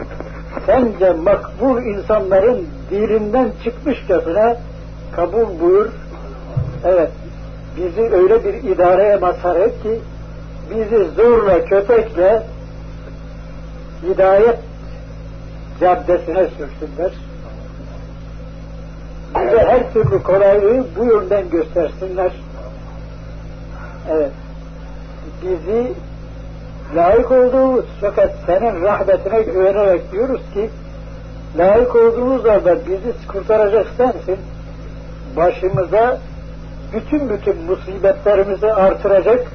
sence 0.67 1.13
makbul 1.13 1.83
insanların 1.83 2.67
dilinden 2.91 3.51
çıkmışçasına 3.65 4.57
kabul 5.17 5.61
buyur. 5.61 5.89
Evet, 6.85 7.11
bizi 7.77 8.03
öyle 8.03 8.45
bir 8.45 8.55
idareye 8.55 9.17
mazhar 9.17 9.57
et 9.57 9.83
ki 9.83 10.01
bizi 10.71 11.05
zorla, 11.17 11.65
köpekle 11.65 12.43
hidayet 14.03 14.59
caddesine 15.81 16.47
sürsünler. 16.47 17.13
Bize 19.35 19.59
her 19.59 19.93
türlü 19.93 20.23
kolaylığı 20.23 20.85
bu 20.99 21.05
yönden 21.05 21.51
göstersinler. 21.51 22.33
Evet. 24.11 24.31
Bizi 25.43 25.93
layık 26.97 27.31
olduğumuz 27.31 27.85
fakat 28.01 28.35
senin 28.47 28.83
rahmetine 28.83 29.43
güvenerek 29.43 30.13
diyoruz 30.13 30.41
ki 30.55 30.71
layık 31.59 31.97
olduğumuz 31.97 32.45
halde 32.45 32.79
bizi 32.87 33.27
kurtaracak 33.29 33.87
sensin. 33.97 34.39
Başımıza 35.37 36.19
bütün 36.93 37.29
bütün 37.31 37.57
musibetlerimizi 37.63 38.73
artıracak 38.73 39.47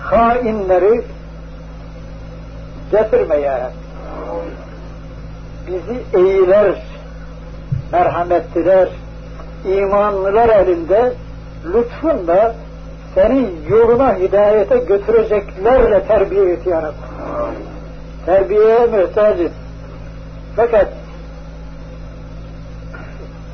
hainleri 0.00 1.02
getirme 2.92 3.36
ya 3.36 3.70
Bizi 5.66 6.02
eğiler, 6.14 6.74
merhametliler, 7.92 8.88
imanlılar 9.64 10.48
elinde 10.48 11.12
lütfunla 11.74 12.54
senin 13.14 13.58
yoluna 13.68 14.16
hidayete 14.16 14.78
götüreceklerle 14.78 16.06
terbiye 16.06 16.52
et 16.52 16.66
ya 16.66 16.82
Rabbi. 16.82 16.96
Terbiyeye 18.26 18.86
mühtacız. 18.86 19.50
Fakat 20.56 20.88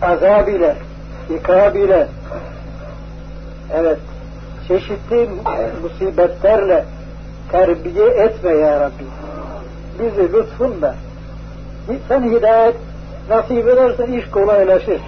azab 0.02 0.48
ile, 0.48 0.74
ikab 1.30 1.74
ile, 1.74 2.09
evet, 3.74 3.98
çeşitli 4.68 5.28
musibetlerle 5.82 6.84
terbiye 7.52 8.06
etme 8.06 8.50
ya 8.50 8.80
Rabbi. 8.80 9.04
Bizi 9.98 10.32
lütfunla, 10.32 10.94
sen 12.09 12.22
hidayet 12.22 12.76
nasip 13.30 13.68
edersen 13.68 14.12
iş 14.12 14.30
kolaylaşır. 14.30 15.00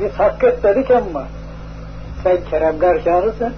Biz 0.00 0.12
hak 0.12 0.44
etmedik 0.44 0.90
ama 0.90 1.24
sen 2.22 2.38
keremler 2.50 3.04
kârısın, 3.04 3.54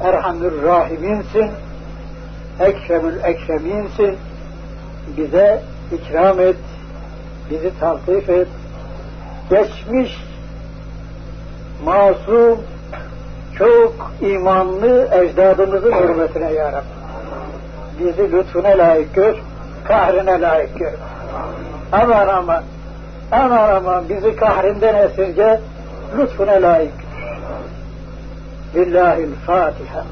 Erhamül 0.00 0.62
Rahiminsin, 0.62 1.50
Ekremül 2.60 3.24
Ekreminsin, 3.24 4.16
bize 5.16 5.62
ikram 5.92 6.40
et, 6.40 6.56
bizi 7.50 7.78
taltif 7.80 8.30
et, 8.30 8.48
geçmiş, 9.50 10.16
masum, 11.84 12.60
çok 13.58 14.12
imanlı 14.20 15.08
ecdadımızın 15.12 15.92
hürmetine 15.92 16.52
ya 16.52 16.72
Rabbi. 16.72 16.84
Bizi 18.00 18.32
lütfuna 18.32 18.68
layık 18.68 19.14
gör, 19.14 19.34
kahrine 19.84 20.40
layık 20.40 20.78
görme. 20.78 20.96
Aman 21.92 22.28
aman, 22.28 22.62
aman 23.32 23.74
aman 23.74 24.08
bizi 24.08 24.36
kahrinden 24.36 24.94
esirge, 24.94 25.60
lütfuna 26.18 26.52
layık. 26.62 27.09
بالله 28.74 29.18
الفاتحة. 29.18 30.04